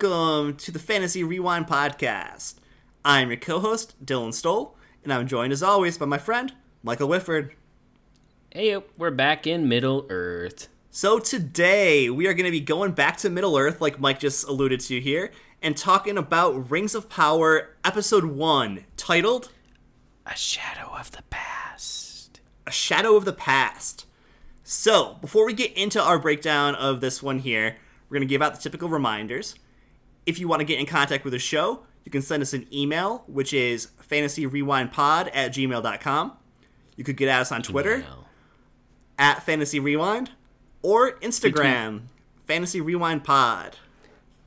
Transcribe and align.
Welcome 0.00 0.56
to 0.56 0.72
the 0.72 0.78
Fantasy 0.78 1.22
Rewind 1.22 1.66
Podcast. 1.66 2.54
I'm 3.04 3.28
your 3.28 3.36
co 3.36 3.58
host, 3.58 3.94
Dylan 4.02 4.32
Stoll, 4.32 4.74
and 5.04 5.12
I'm 5.12 5.26
joined 5.26 5.52
as 5.52 5.62
always 5.62 5.98
by 5.98 6.06
my 6.06 6.16
friend, 6.16 6.54
Michael 6.82 7.08
Whifford. 7.08 7.50
Hey, 8.50 8.78
we're 8.96 9.10
back 9.10 9.46
in 9.46 9.68
Middle 9.68 10.06
Earth. 10.08 10.68
So, 10.90 11.18
today 11.18 12.08
we 12.08 12.26
are 12.26 12.32
going 12.32 12.46
to 12.46 12.50
be 12.50 12.60
going 12.60 12.92
back 12.92 13.18
to 13.18 13.28
Middle 13.28 13.58
Earth, 13.58 13.82
like 13.82 14.00
Mike 14.00 14.20
just 14.20 14.48
alluded 14.48 14.80
to 14.80 15.00
here, 15.00 15.32
and 15.60 15.76
talking 15.76 16.16
about 16.16 16.70
Rings 16.70 16.94
of 16.94 17.10
Power, 17.10 17.76
Episode 17.84 18.24
1, 18.24 18.84
titled 18.96 19.50
A 20.24 20.34
Shadow 20.34 20.94
of 20.98 21.10
the 21.10 21.24
Past. 21.28 22.40
A 22.66 22.70
Shadow 22.70 23.16
of 23.16 23.26
the 23.26 23.34
Past. 23.34 24.06
So, 24.64 25.18
before 25.20 25.44
we 25.44 25.52
get 25.52 25.76
into 25.76 26.02
our 26.02 26.18
breakdown 26.18 26.74
of 26.74 27.02
this 27.02 27.22
one 27.22 27.40
here, 27.40 27.76
we're 28.08 28.16
going 28.16 28.26
to 28.28 28.32
give 28.32 28.40
out 28.40 28.54
the 28.54 28.62
typical 28.62 28.88
reminders. 28.88 29.56
If 30.30 30.38
you 30.38 30.46
want 30.46 30.60
to 30.60 30.64
get 30.64 30.78
in 30.78 30.86
contact 30.86 31.24
with 31.24 31.32
the 31.32 31.40
show, 31.40 31.82
you 32.04 32.12
can 32.12 32.22
send 32.22 32.40
us 32.40 32.52
an 32.52 32.66
email, 32.72 33.24
which 33.26 33.52
is 33.52 33.88
fantasyrewindpod 34.08 35.30
at 35.34 35.52
gmail.com. 35.52 36.32
You 36.96 37.02
could 37.04 37.16
get 37.16 37.28
at 37.28 37.40
us 37.40 37.50
on 37.50 37.62
Twitter 37.62 37.96
Email. 37.96 38.26
at 39.18 39.42
Fantasy 39.42 39.80
Rewind 39.80 40.30
or 40.82 41.18
Instagram, 41.18 42.02
Fantasy 42.46 42.80
Rewind 42.80 43.24
Pod. 43.24 43.76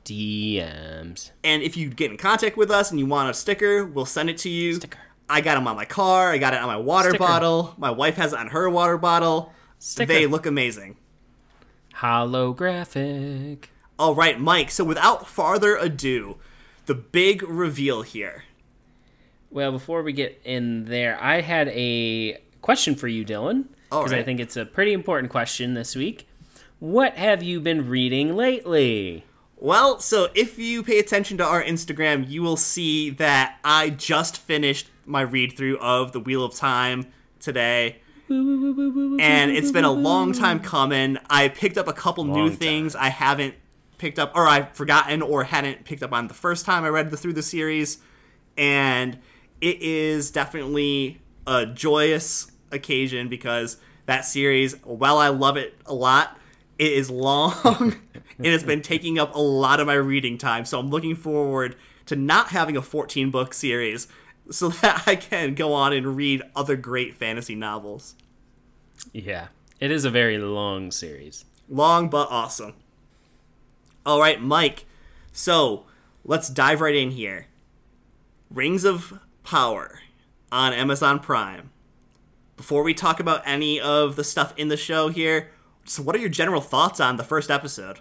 DMs. 0.06 1.30
And 1.42 1.62
if 1.62 1.76
you 1.76 1.88
get 1.90 2.10
in 2.10 2.16
contact 2.16 2.56
with 2.56 2.70
us 2.70 2.90
and 2.90 2.98
you 2.98 3.04
want 3.06 3.28
a 3.30 3.34
sticker, 3.34 3.84
we'll 3.84 4.06
send 4.06 4.30
it 4.30 4.38
to 4.38 4.48
you. 4.48 4.74
Sticker. 4.76 4.98
I 5.28 5.40
got 5.42 5.54
them 5.56 5.66
on 5.68 5.76
my 5.76 5.84
car. 5.86 6.30
I 6.30 6.38
got 6.38 6.54
it 6.54 6.60
on 6.60 6.66
my 6.66 6.76
water 6.78 7.10
Sticker. 7.10 7.24
bottle. 7.24 7.74
My 7.78 7.90
wife 7.90 8.16
has 8.16 8.32
it 8.32 8.38
on 8.38 8.48
her 8.48 8.68
water 8.70 8.96
bottle. 8.98 9.52
Sticker. 9.78 10.12
They 10.12 10.26
look 10.26 10.46
amazing. 10.46 10.96
Holographic. 11.96 13.64
All 13.98 14.14
right, 14.14 14.40
Mike. 14.40 14.70
So 14.70 14.84
without 14.84 15.28
farther 15.28 15.76
ado, 15.76 16.38
the 16.86 16.94
big 16.94 17.42
reveal 17.42 18.02
here. 18.02 18.44
Well, 19.50 19.70
before 19.70 20.02
we 20.02 20.12
get 20.12 20.40
in 20.44 20.86
there, 20.86 21.16
I 21.22 21.40
had 21.40 21.68
a 21.68 22.38
question 22.60 22.96
for 22.96 23.06
you, 23.06 23.24
Dylan. 23.24 23.66
Because 23.90 24.12
I 24.12 24.24
think 24.24 24.40
it's 24.40 24.56
a 24.56 24.64
pretty 24.64 24.92
important 24.92 25.30
question 25.30 25.74
this 25.74 25.94
week. 25.94 26.26
What 26.80 27.14
have 27.16 27.42
you 27.44 27.60
been 27.60 27.88
reading 27.88 28.34
lately? 28.34 29.24
Well, 29.56 30.00
so 30.00 30.28
if 30.34 30.58
you 30.58 30.82
pay 30.82 30.98
attention 30.98 31.38
to 31.38 31.44
our 31.44 31.62
Instagram, 31.62 32.28
you 32.28 32.42
will 32.42 32.56
see 32.56 33.10
that 33.10 33.58
I 33.62 33.90
just 33.90 34.36
finished 34.36 34.88
my 35.06 35.20
read 35.20 35.56
through 35.56 35.78
of 35.78 36.10
The 36.10 36.18
Wheel 36.18 36.44
of 36.44 36.54
Time 36.54 37.06
today. 37.38 38.00
And 38.28 39.50
it's 39.52 39.70
been 39.70 39.84
a 39.84 39.92
long 39.92 40.32
time 40.32 40.58
coming. 40.58 41.18
I 41.30 41.48
picked 41.48 41.78
up 41.78 41.86
a 41.86 41.92
couple 41.92 42.24
new 42.24 42.32
Long 42.32 42.50
things 42.50 42.96
I 42.96 43.10
haven't 43.10 43.54
picked 44.04 44.18
up, 44.18 44.32
or 44.36 44.46
I've 44.46 44.70
forgotten, 44.72 45.22
or 45.22 45.44
hadn't 45.44 45.86
picked 45.86 46.02
up 46.02 46.12
on 46.12 46.28
the 46.28 46.34
first 46.34 46.66
time 46.66 46.84
I 46.84 46.88
read 46.88 47.10
the, 47.10 47.16
through 47.16 47.32
the 47.32 47.42
series. 47.42 48.00
And 48.58 49.18
it 49.62 49.80
is 49.80 50.30
definitely 50.30 51.22
a 51.46 51.64
joyous 51.64 52.52
occasion 52.70 53.30
because 53.30 53.78
that 54.04 54.26
series, 54.26 54.74
while 54.84 55.16
I 55.16 55.28
love 55.28 55.56
it 55.56 55.78
a 55.86 55.94
lot, 55.94 56.38
it 56.78 56.92
is 56.92 57.08
long 57.08 57.54
and 58.38 58.46
it's 58.46 58.62
been 58.62 58.82
taking 58.82 59.18
up 59.18 59.34
a 59.34 59.40
lot 59.40 59.80
of 59.80 59.86
my 59.86 59.94
reading 59.94 60.36
time. 60.36 60.66
So 60.66 60.78
I'm 60.78 60.90
looking 60.90 61.16
forward 61.16 61.74
to 62.04 62.14
not 62.14 62.48
having 62.48 62.76
a 62.76 62.82
14 62.82 63.30
book 63.30 63.54
series 63.54 64.06
so 64.50 64.68
that 64.82 65.04
I 65.06 65.16
can 65.16 65.54
go 65.54 65.72
on 65.72 65.94
and 65.94 66.14
read 66.14 66.42
other 66.54 66.76
great 66.76 67.14
fantasy 67.14 67.54
novels. 67.54 68.16
Yeah, 69.14 69.48
it 69.80 69.90
is 69.90 70.04
a 70.04 70.10
very 70.10 70.36
long 70.36 70.90
series. 70.90 71.46
Long 71.70 72.10
but 72.10 72.28
awesome. 72.30 72.74
All 74.06 74.20
right, 74.20 74.40
Mike. 74.40 74.86
So 75.32 75.86
let's 76.24 76.48
dive 76.48 76.80
right 76.80 76.94
in 76.94 77.10
here. 77.12 77.46
Rings 78.50 78.84
of 78.84 79.18
Power 79.42 80.00
on 80.52 80.72
Amazon 80.72 81.18
Prime. 81.18 81.70
Before 82.56 82.82
we 82.82 82.94
talk 82.94 83.18
about 83.18 83.42
any 83.44 83.80
of 83.80 84.16
the 84.16 84.24
stuff 84.24 84.52
in 84.56 84.68
the 84.68 84.76
show 84.76 85.08
here, 85.08 85.50
so 85.84 86.02
what 86.02 86.14
are 86.14 86.20
your 86.20 86.28
general 86.28 86.60
thoughts 86.60 87.00
on 87.00 87.16
the 87.16 87.24
first 87.24 87.50
episode? 87.50 88.00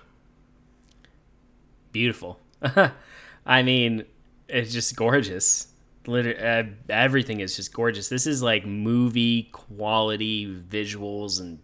Beautiful. 1.92 2.40
I 3.46 3.64
mean, 3.64 4.06
it's 4.48 4.72
just 4.72 4.96
gorgeous. 4.96 5.68
Liter- 6.06 6.38
uh, 6.38 6.92
everything 6.92 7.40
is 7.40 7.56
just 7.56 7.74
gorgeous. 7.74 8.10
This 8.10 8.28
is 8.28 8.44
like 8.44 8.66
movie 8.66 9.44
quality 9.52 10.46
visuals, 10.48 11.40
and 11.40 11.60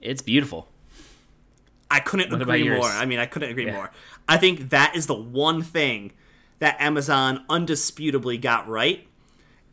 it's 0.00 0.22
beautiful. 0.22 0.68
I 1.90 2.00
couldn't 2.00 2.30
What 2.32 2.42
agree 2.42 2.68
more. 2.68 2.84
I 2.84 3.04
mean, 3.06 3.18
I 3.18 3.26
couldn't 3.26 3.50
agree 3.50 3.66
Yeah. 3.66 3.72
more. 3.74 3.90
I 4.28 4.36
think 4.36 4.70
that 4.70 4.96
is 4.96 5.06
the 5.06 5.14
one 5.14 5.62
thing 5.62 6.12
that 6.58 6.80
Amazon 6.80 7.44
undisputably 7.48 8.40
got 8.40 8.68
right 8.68 9.06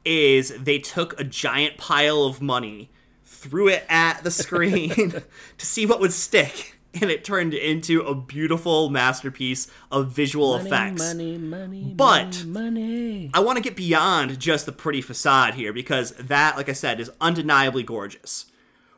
is 0.06 0.50
they 0.62 0.79
took 0.79 1.19
a 1.19 1.24
giant 1.24 1.78
pile 1.78 2.24
of 2.24 2.41
money, 2.41 2.91
threw 3.25 3.68
it 3.69 3.85
at 3.90 4.24
the 4.24 4.31
screen 4.31 4.90
to 5.57 5.66
see 5.66 5.85
what 5.85 6.00
would 6.01 6.12
stick, 6.13 6.78
and 6.94 7.09
it 7.09 7.24
turned 7.24 7.53
into 7.53 8.01
a 8.01 8.13
beautiful 8.13 8.90
masterpiece 8.90 9.68
of 9.90 10.12
visual 10.12 10.56
effects. 10.57 11.01
Money, 11.01 11.38
money, 11.38 11.94
But- 11.95 12.44
money, 12.45 12.69
money. 12.69 13.31
I 13.34 13.40
want 13.40 13.56
to 13.57 13.63
get 13.63 13.75
beyond 13.75 14.40
just 14.40 14.66
the 14.68 14.72
pretty 14.72 15.01
facade 15.01 15.56
here 15.56 15.74
because 15.74 16.12
that, 16.12 16.57
like 16.57 16.69
I 16.69 16.74
said, 16.74 17.00
is 17.00 17.09
undeniably 17.22 17.81
gorgeous. 17.84 18.45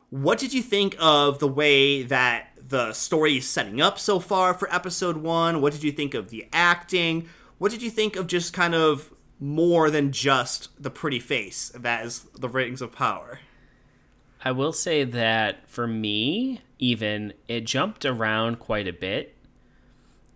What 0.10 0.38
did 0.40 0.54
you 0.54 0.62
think 0.62 0.96
of 1.00 1.40
the 1.40 1.48
way 1.48 2.04
that 2.04 2.55
the 2.68 2.94
story 2.94 3.40
setting 3.40 3.82
up 3.82 4.00
so 4.00 4.20
far 4.20 4.54
for 4.54 4.74
episode 4.74 5.18
one? 5.18 5.62
What 5.62 5.74
did 5.74 5.84
you 5.84 5.92
think 5.92 6.14
of 6.14 6.30
the 6.30 6.48
acting? 6.52 7.30
What 7.58 7.72
did 7.72 7.82
you 7.82 7.90
think 7.90 8.16
of 8.16 8.28
just 8.28 8.54
kind 8.54 8.74
of 8.74 9.14
more 9.40 9.90
than 9.90 10.12
just 10.12 10.70
the 10.82 10.90
pretty 10.90 11.20
face 11.20 11.70
that 11.76 12.06
is 12.06 12.26
the 12.38 12.50
Rings 12.50 12.82
of 12.82 12.92
Power? 12.92 13.40
I 14.44 14.52
will 14.52 14.74
say 14.74 15.04
that 15.04 15.70
for 15.70 15.88
me, 15.88 16.62
even 16.78 17.34
it 17.48 17.62
jumped 17.62 18.06
around 18.06 18.60
quite 18.60 18.88
a 18.88 18.94
bit, 18.94 19.36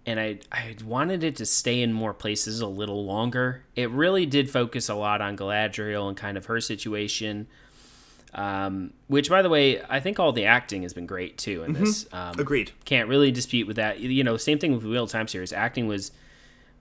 and 0.06 0.20
I 0.20 0.40
I 0.52 0.76
wanted 0.84 1.24
it 1.24 1.36
to 1.38 1.46
stay 1.46 1.82
in 1.82 1.94
more 1.94 2.14
places 2.14 2.62
a 2.62 2.68
little 2.68 3.06
longer. 3.06 3.66
It 3.76 3.90
really 3.92 4.26
did 4.26 4.50
focus 4.50 4.90
a 4.90 4.96
lot 4.96 5.22
on 5.22 5.38
Galadriel 5.38 6.08
and 6.08 6.18
kind 6.18 6.38
of 6.38 6.46
her 6.48 6.60
situation. 6.60 7.48
Um, 8.34 8.94
which, 9.08 9.30
by 9.30 9.42
the 9.42 9.50
way, 9.50 9.82
I 9.90 10.00
think 10.00 10.20
all 10.20 10.32
the 10.32 10.46
acting 10.46 10.84
has 10.84 10.94
been 10.94 11.08
great 11.08 11.38
too 11.38 11.64
in 11.64 11.74
this. 11.74 12.06
Um, 12.14 12.40
Agreed. 12.40 12.72
can't 12.86 13.10
really 13.10 13.32
dispute 13.32 13.68
with 13.68 13.78
that. 13.78 14.00
You 14.00 14.24
know, 14.24 14.38
same 14.38 14.60
thing 14.60 14.74
with 14.74 14.84
Wheel 14.84 15.06
of 15.06 15.10
Time 15.10 15.28
series. 15.28 15.52
Acting 15.52 15.88
was 15.88 16.12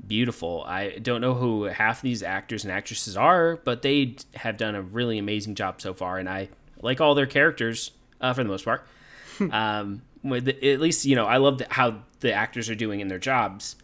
beautiful. 0.07 0.63
I 0.67 0.99
don't 0.99 1.21
know 1.21 1.35
who 1.35 1.65
half 1.65 2.03
these 2.03 2.23
actors 2.23 2.65
and 2.65 2.73
actresses 2.73 3.17
are, 3.17 3.57
but 3.65 3.83
they 3.83 4.17
have 4.35 4.57
done 4.57 4.75
a 4.75 4.83
really 4.83 5.19
amazing 5.19 5.55
job 5.55 5.81
so 5.81 5.95
far, 5.95 6.19
and 6.19 6.29
I 6.29 6.51
like 6.81 7.01
all 7.01 7.15
their 7.15 7.27
characters 7.27 7.93
uh, 8.21 8.33
for 8.33 8.43
the 8.43 8.49
most 8.49 8.65
part. 8.65 8.87
um, 9.51 10.03
with 10.23 10.45
the, 10.45 10.73
at 10.73 10.81
least 10.81 11.05
you 11.05 11.17
know, 11.17 11.27
I 11.27 11.39
love 11.39 11.59
the, 11.59 11.67
how 11.71 12.03
the 12.21 12.33
actors 12.33 12.69
are 12.69 12.75
doing 12.75 13.01
in 13.01 13.09
their 13.09 13.19
jobs. 13.19 13.77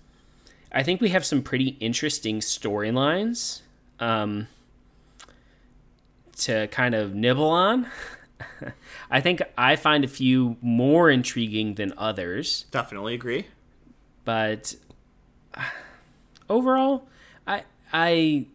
I 0.71 0.83
think 0.83 1.01
we 1.01 1.11
have 1.11 1.25
some 1.25 1.43
pretty 1.43 1.77
interesting 1.81 2.41
storylines 2.41 3.61
um, 4.01 4.49
to 6.37 6.67
kind 6.69 6.95
of 6.95 7.15
nibble 7.15 7.49
on. 7.49 7.87
I 9.11 9.21
think 9.21 9.43
I 9.57 9.77
find 9.77 10.05
a 10.05 10.09
few 10.09 10.57
more 10.61 11.09
intriguing 11.11 11.75
than 11.75 11.93
others 11.97 12.67
Definitely 12.71 13.15
agree. 13.15 13.47
but 14.25 14.75
uh, 15.55 15.63
overall 16.51 17.07
i 17.47 17.63
i 17.93 18.47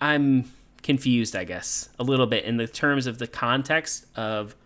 i'm 0.00 0.50
confused 0.82 1.36
i 1.36 1.44
guess 1.44 1.90
a 1.98 2.02
little 2.02 2.26
bit 2.26 2.44
in 2.44 2.56
the 2.56 2.66
terms 2.66 3.06
of 3.06 3.18
the 3.18 3.26
context 3.26 4.06
of 4.16 4.56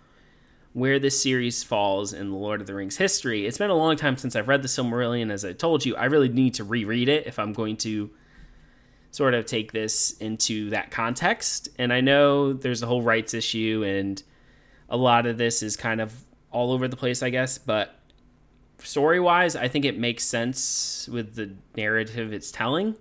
where 0.73 0.99
this 0.99 1.21
series 1.21 1.62
falls 1.62 2.12
in 2.12 2.31
the 2.31 2.37
lord 2.37 2.61
of 2.61 2.67
the 2.67 2.75
rings 2.75 2.97
history 2.97 3.47
it's 3.47 3.59
been 3.59 3.71
a 3.71 3.75
long 3.77 3.97
time 3.97 4.17
since 4.17 4.35
i've 4.37 4.49
read 4.49 4.62
the 4.62 4.69
silmarillion 4.69 5.31
as 5.31 5.45
i 5.45 5.53
told 5.53 5.85
you 5.85 5.95
i 5.97 6.05
really 6.05 6.29
need 6.29 6.55
to 6.55 6.65
reread 6.65 7.09
it 7.09 7.27
if 7.27 7.39
i'm 7.39 7.53
going 7.53 7.77
to 7.77 8.09
sort 9.15 9.35
of 9.35 9.47
take 9.47 9.73
this 9.73 10.13
into 10.19 10.71
that 10.71 10.91
context 10.91 11.69
and 11.79 11.93
i 11.93 12.01
know 12.01 12.53
there's 12.53 12.83
a 12.83 12.87
whole 12.87 13.03
rights 13.03 13.33
issue 13.33 13.85
and 13.87 14.23
a 14.89 14.97
lot 14.97 15.27
of 15.27 15.39
this 15.39 15.63
is 15.63 15.77
kind 15.77 16.01
of 16.01 16.25
all 16.51 16.73
over 16.73 16.89
the 16.89 16.97
place 16.97 17.23
i 17.23 17.31
guess 17.31 17.59
but 17.59 18.01
story 18.87 19.21
wise, 19.21 19.57
I 19.57 19.69
think 19.69 19.85
it 19.85 19.99
makes 19.99 20.25
sense 20.25 21.09
with 21.11 21.35
the 21.35 21.53
narrative 21.77 22.33
it's 22.33 22.51
telling. 22.51 22.97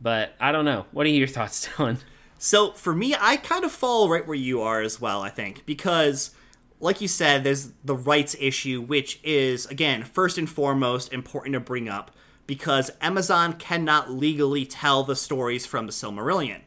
But 0.00 0.34
I 0.40 0.52
don't 0.52 0.64
know. 0.64 0.86
What 0.92 1.06
are 1.06 1.10
your 1.10 1.26
thoughts, 1.28 1.66
Dylan? 1.66 1.98
So 2.38 2.72
for 2.72 2.94
me, 2.94 3.14
I 3.18 3.36
kind 3.36 3.64
of 3.64 3.72
fall 3.72 4.08
right 4.08 4.26
where 4.26 4.36
you 4.36 4.62
are 4.62 4.80
as 4.80 5.00
well, 5.00 5.22
I 5.22 5.30
think, 5.30 5.64
because 5.64 6.32
like 6.80 7.00
you 7.00 7.06
said, 7.06 7.44
there's 7.44 7.72
the 7.84 7.94
rights 7.94 8.34
issue, 8.40 8.80
which 8.80 9.20
is, 9.22 9.66
again, 9.66 10.02
first 10.02 10.36
and 10.36 10.50
foremost 10.50 11.12
important 11.12 11.52
to 11.52 11.60
bring 11.60 11.88
up 11.88 12.10
because 12.46 12.90
Amazon 13.00 13.54
cannot 13.54 14.10
legally 14.10 14.64
tell 14.64 15.04
the 15.04 15.16
stories 15.16 15.66
from 15.66 15.86
the 15.86 15.92
Silmarillion, 15.92 16.60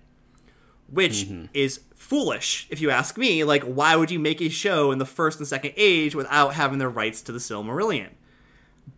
which 0.89 1.27
is 1.53 1.81
foolish, 1.95 2.67
if 2.69 2.79
you 2.81 2.89
ask 2.89 3.17
me. 3.17 3.43
Like, 3.43 3.63
why 3.63 3.95
would 3.95 4.11
you 4.11 4.19
make 4.19 4.41
a 4.41 4.49
show 4.49 4.91
in 4.91 4.99
the 4.99 5.05
first 5.05 5.39
and 5.39 5.47
second 5.47 5.73
age 5.75 6.15
without 6.15 6.53
having 6.53 6.79
the 6.79 6.87
rights 6.89 7.21
to 7.23 7.31
the 7.31 7.39
Silmarillion? 7.39 8.09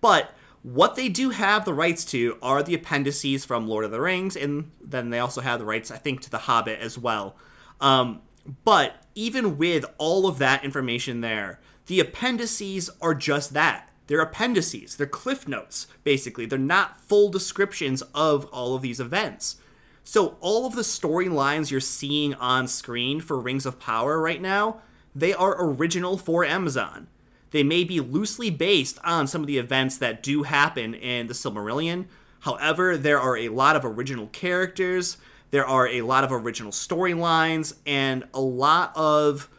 but 0.01 0.33
what 0.63 0.95
they 0.95 1.09
do 1.09 1.29
have 1.29 1.65
the 1.65 1.73
rights 1.73 2.03
to 2.05 2.37
are 2.41 2.61
the 2.61 2.73
appendices 2.73 3.45
from 3.45 3.67
Lord 3.67 3.85
of 3.85 3.91
the 3.91 4.01
Rings, 4.01 4.35
and 4.35 4.71
then 4.81 5.09
they 5.09 5.19
also 5.19 5.41
have 5.41 5.59
the 5.59 5.65
rights, 5.65 5.91
I 5.91 5.97
think, 5.97 6.21
to 6.21 6.29
The 6.29 6.39
Hobbit 6.39 6.79
as 6.79 6.97
well. 6.97 7.35
Um, 7.79 8.21
but 8.65 9.03
even 9.15 9.57
with 9.57 9.85
all 9.97 10.27
of 10.27 10.39
that 10.39 10.63
information 10.63 11.21
there, 11.21 11.59
the 11.85 11.99
appendices 11.99 12.89
are 13.01 13.13
just 13.13 13.53
that. 13.53 13.86
They're 14.07 14.21
appendices. 14.21 14.95
They're 14.95 15.05
cliff 15.05 15.47
notes, 15.47 15.87
basically. 16.03 16.45
They're 16.45 16.57
not 16.57 16.99
full 16.99 17.29
descriptions 17.29 18.01
of 18.13 18.45
all 18.45 18.75
of 18.75 18.81
these 18.81 18.99
events. 18.99 19.57
So 20.03 20.37
all 20.39 20.65
of 20.65 20.75
the 20.75 20.83
storylines 20.83 21.69
you're 21.69 21.81
seeing 21.81 22.33
on 22.35 22.67
screen 22.67 23.19
for 23.19 23.39
Rings 23.39 23.65
of 23.65 23.79
Power 23.79 24.19
right 24.21 24.41
now, 24.41 24.81
they 25.13 25.33
are 25.33 25.61
original 25.61 26.17
for 26.17 26.45
Amazon. 26.45 27.07
They 27.51 27.63
may 27.63 27.83
be 27.83 27.99
loosely 27.99 28.49
based 28.49 28.99
on 29.03 29.27
some 29.27 29.41
of 29.41 29.47
the 29.47 29.57
events 29.57 29.97
that 29.97 30.23
do 30.23 30.43
happen 30.43 30.93
in 30.93 31.27
the 31.27 31.33
Silmarillion. 31.33 32.05
However, 32.41 32.95
there 32.95 33.19
are 33.19 33.37
a 33.37 33.49
lot 33.49 33.75
of 33.75 33.83
original 33.83 34.27
characters, 34.27 35.17
there 35.51 35.65
are 35.65 35.87
a 35.87 36.01
lot 36.01 36.23
of 36.23 36.31
original 36.31 36.71
storylines, 36.71 37.73
and 37.85 38.25
a 38.33 38.41
lot 38.41 38.91
of 38.95 39.49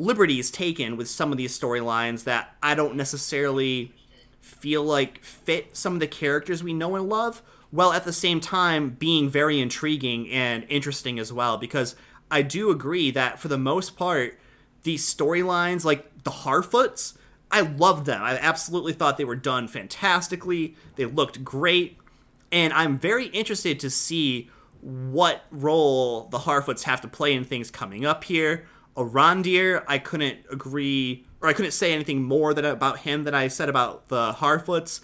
liberties 0.00 0.50
taken 0.50 0.96
with 0.96 1.08
some 1.08 1.30
of 1.30 1.38
these 1.38 1.58
storylines 1.58 2.24
that 2.24 2.54
I 2.62 2.74
don't 2.74 2.96
necessarily 2.96 3.92
feel 4.40 4.82
like 4.82 5.22
fit 5.22 5.76
some 5.76 5.94
of 5.94 6.00
the 6.00 6.06
characters 6.06 6.64
we 6.64 6.72
know 6.72 6.96
and 6.96 7.08
love, 7.08 7.42
while 7.70 7.92
at 7.92 8.04
the 8.04 8.12
same 8.12 8.40
time 8.40 8.90
being 8.90 9.28
very 9.28 9.60
intriguing 9.60 10.28
and 10.30 10.64
interesting 10.68 11.18
as 11.18 11.32
well. 11.32 11.58
Because 11.58 11.94
I 12.30 12.42
do 12.42 12.70
agree 12.70 13.10
that 13.10 13.38
for 13.38 13.48
the 13.48 13.58
most 13.58 13.96
part, 13.96 14.38
these 14.82 15.12
storylines, 15.12 15.84
like 15.84 16.24
the 16.24 16.30
Harfoots, 16.30 17.16
I 17.50 17.60
loved 17.60 18.06
them. 18.06 18.22
I 18.22 18.38
absolutely 18.38 18.92
thought 18.92 19.18
they 19.18 19.24
were 19.24 19.36
done 19.36 19.68
fantastically. 19.68 20.76
They 20.96 21.04
looked 21.04 21.44
great. 21.44 21.98
And 22.50 22.72
I'm 22.72 22.98
very 22.98 23.26
interested 23.26 23.78
to 23.80 23.90
see 23.90 24.48
what 24.80 25.44
role 25.50 26.24
the 26.24 26.38
Harfoots 26.38 26.84
have 26.84 27.00
to 27.02 27.08
play 27.08 27.34
in 27.34 27.44
things 27.44 27.70
coming 27.70 28.06
up 28.06 28.24
here. 28.24 28.66
Arondir, 28.96 29.84
I 29.86 29.98
couldn't 29.98 30.40
agree, 30.50 31.26
or 31.40 31.48
I 31.48 31.52
couldn't 31.52 31.72
say 31.72 31.92
anything 31.92 32.22
more 32.22 32.52
than 32.54 32.64
about 32.64 33.00
him 33.00 33.24
than 33.24 33.34
I 33.34 33.48
said 33.48 33.68
about 33.68 34.08
the 34.08 34.32
Harfoots. 34.32 35.00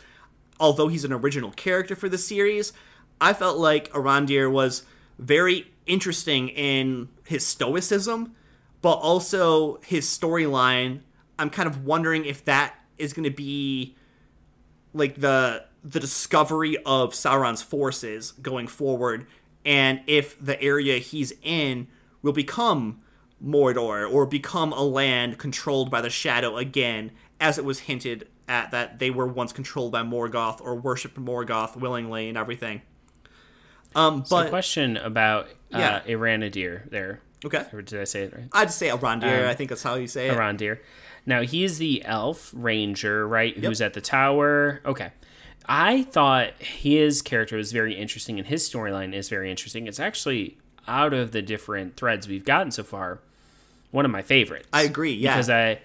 Although 0.59 0.88
he's 0.88 1.05
an 1.05 1.12
original 1.12 1.50
character 1.50 1.94
for 1.94 2.09
the 2.09 2.19
series, 2.19 2.73
I 3.21 3.33
felt 3.33 3.59
like 3.59 3.91
Arondir 3.93 4.50
was 4.50 4.85
very 5.19 5.73
interesting 5.87 6.49
in 6.49 7.09
his 7.25 7.47
stoicism, 7.47 8.35
but 8.83 8.94
also 8.94 9.81
his 9.83 10.06
storyline. 10.06 11.00
I'm 11.38 11.50
kind 11.50 11.69
of 11.69 11.85
wondering 11.85 12.25
if 12.25 12.44
that 12.47 12.75
is 12.99 13.12
going 13.12 13.25
to 13.25 13.31
be 13.31 13.97
like 14.93 15.17
the 15.21 15.65
the 15.85 16.00
discovery 16.00 16.77
of 16.85 17.12
Sauron's 17.12 17.62
forces 17.62 18.33
going 18.33 18.67
forward, 18.67 19.27
and 19.65 20.00
if 20.06 20.43
the 20.44 20.61
area 20.61 20.99
he's 20.99 21.33
in 21.43 21.87
will 22.23 22.33
become 22.33 23.00
Mordor 23.44 24.11
or 24.11 24.27
become 24.27 24.73
a 24.73 24.83
land 24.83 25.38
controlled 25.38 25.91
by 25.91 26.00
the 26.00 26.11
Shadow 26.11 26.56
again, 26.56 27.12
as 27.41 27.59
it 27.59 27.65
was 27.65 27.81
hinted 27.81 28.29
at 28.49 28.71
that 28.71 28.99
they 28.99 29.11
were 29.11 29.27
once 29.27 29.53
controlled 29.53 29.93
by 29.93 30.03
Morgoth 30.03 30.61
or 30.61 30.75
worshipped 30.77 31.17
Morgoth 31.19 31.77
willingly 31.77 32.29
and 32.29 32.38
everything. 32.38 32.83
Um, 33.94 34.25
So, 34.25 34.37
but 34.37 34.50
question 34.50 34.97
about 34.97 35.47
uh, 35.73 35.79
Yeah. 35.79 36.03
Iranadir 36.06 36.88
there. 36.91 37.21
okay, 37.44 37.65
Or 37.73 37.83
did 37.83 38.00
I 38.00 38.05
say 38.05 38.23
it 38.25 38.35
right? 38.35 38.49
I'd 38.53 38.71
say 38.71 38.88
Arondir. 38.88 39.43
Um, 39.44 39.49
I 39.49 39.55
think 39.55 39.71
that's 39.71 39.83
how 39.83 39.94
you 39.97 40.06
say 40.06 40.29
it. 40.29 40.35
Arondir. 40.37 40.79
Now 41.25 41.43
he's 41.43 41.79
the 41.79 42.05
elf 42.05 42.53
ranger, 42.55 43.27
right? 43.27 43.56
Who's 43.56 43.81
at 43.81 43.94
the 43.94 44.00
tower. 44.00 44.81
Okay. 44.87 45.11
I 45.69 46.05
thought 46.05 46.53
his 46.62 47.21
character 47.23 47.56
was 47.56 47.73
very 47.73 47.94
interesting 47.94 48.38
and 48.38 48.47
his 48.47 48.69
storyline 48.69 49.12
is 49.12 49.29
very 49.29 49.50
interesting. 49.50 49.88
It's 49.88 49.99
actually 49.99 50.59
out 50.88 51.12
of 51.12 51.33
the 51.33 51.43
different 51.43 51.97
threads 51.97 52.29
we've 52.29 52.44
gotten 52.44 52.71
so 52.71 52.85
far, 52.85 53.21
one 53.91 54.05
of 54.05 54.11
my 54.11 54.23
favorites. 54.23 54.69
I 54.73 54.83
agree. 54.83 55.15
Yeah, 55.15 55.35
Because 55.35 55.50
I 55.50 55.81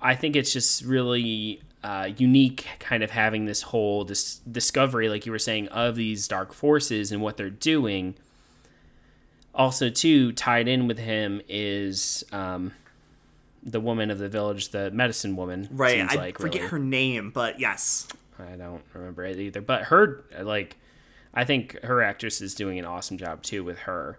I 0.00 0.14
think 0.14 0.36
it's 0.36 0.52
just 0.52 0.84
really 0.84 1.62
uh, 1.84 2.10
unique 2.16 2.66
kind 2.78 3.02
of 3.02 3.10
having 3.10 3.46
this 3.46 3.62
whole 3.62 4.04
this 4.04 4.36
discovery, 4.50 5.08
like 5.08 5.26
you 5.26 5.32
were 5.32 5.38
saying, 5.38 5.68
of 5.68 5.96
these 5.96 6.28
dark 6.28 6.52
forces 6.52 7.12
and 7.12 7.22
what 7.22 7.36
they're 7.36 7.50
doing. 7.50 8.14
Also, 9.54 9.90
too, 9.90 10.32
tied 10.32 10.66
in 10.66 10.88
with 10.88 10.98
him 10.98 11.42
is 11.48 12.24
um, 12.32 12.72
the 13.62 13.80
woman 13.80 14.10
of 14.10 14.18
the 14.18 14.28
village, 14.28 14.70
the 14.70 14.90
medicine 14.90 15.36
woman. 15.36 15.68
right. 15.72 16.00
I 16.00 16.14
like, 16.14 16.38
forget 16.38 16.62
really. 16.62 16.70
her 16.70 16.78
name, 16.78 17.30
but 17.30 17.60
yes, 17.60 18.08
I 18.38 18.56
don't 18.56 18.82
remember 18.94 19.24
it 19.24 19.38
either. 19.38 19.60
But 19.60 19.84
her, 19.84 20.24
like, 20.40 20.76
I 21.34 21.44
think 21.44 21.80
her 21.82 22.02
actress 22.02 22.40
is 22.40 22.54
doing 22.54 22.78
an 22.78 22.84
awesome 22.84 23.18
job 23.18 23.42
too 23.42 23.62
with 23.62 23.80
her. 23.80 24.18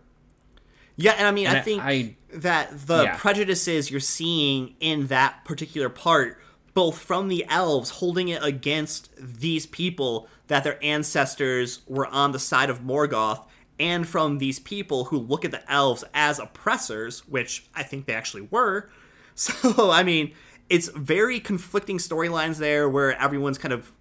Yeah, 0.95 1.13
and 1.17 1.27
I 1.27 1.31
mean, 1.31 1.47
And 1.47 1.57
I 1.57 1.61
think 1.61 1.81
I- 1.83 2.15
that 2.33 2.87
the 2.87 3.03
Yeah. 3.03 3.15
prejudices 3.17 3.89
you're 3.91 3.99
seeing 3.99 4.75
in 4.79 5.07
that 5.07 5.43
particular 5.45 5.89
part, 5.89 6.39
both 6.73 6.97
from 6.99 7.27
the 7.27 7.45
elves 7.49 7.89
holding 7.91 8.27
it 8.29 8.43
against 8.43 9.09
these 9.17 9.65
people 9.65 10.27
that 10.47 10.63
their 10.63 10.83
ancestors 10.83 11.79
were 11.87 12.07
on 12.07 12.31
the 12.31 12.39
side 12.39 12.69
of 12.69 12.81
Morgoth, 12.81 13.45
and 13.79 14.07
from 14.07 14.37
these 14.37 14.59
people 14.59 15.05
who 15.05 15.17
look 15.17 15.43
at 15.43 15.51
the 15.51 15.71
elves 15.71 16.03
as 16.13 16.37
oppressors, 16.39 17.21
which 17.27 17.65
I 17.75 17.81
think 17.83 18.05
they 18.05 18.13
actually 18.13 18.47
were. 18.49 18.89
So, 19.35 19.89
I 19.89 20.03
mean, 20.03 20.31
it's 20.69 20.89
very 20.89 21.39
conflicting 21.39 21.97
storylines 21.97 22.57
there 22.57 22.87
where 22.87 23.19
everyone's 23.19 23.57
kind 23.57 23.73
of 23.73 23.91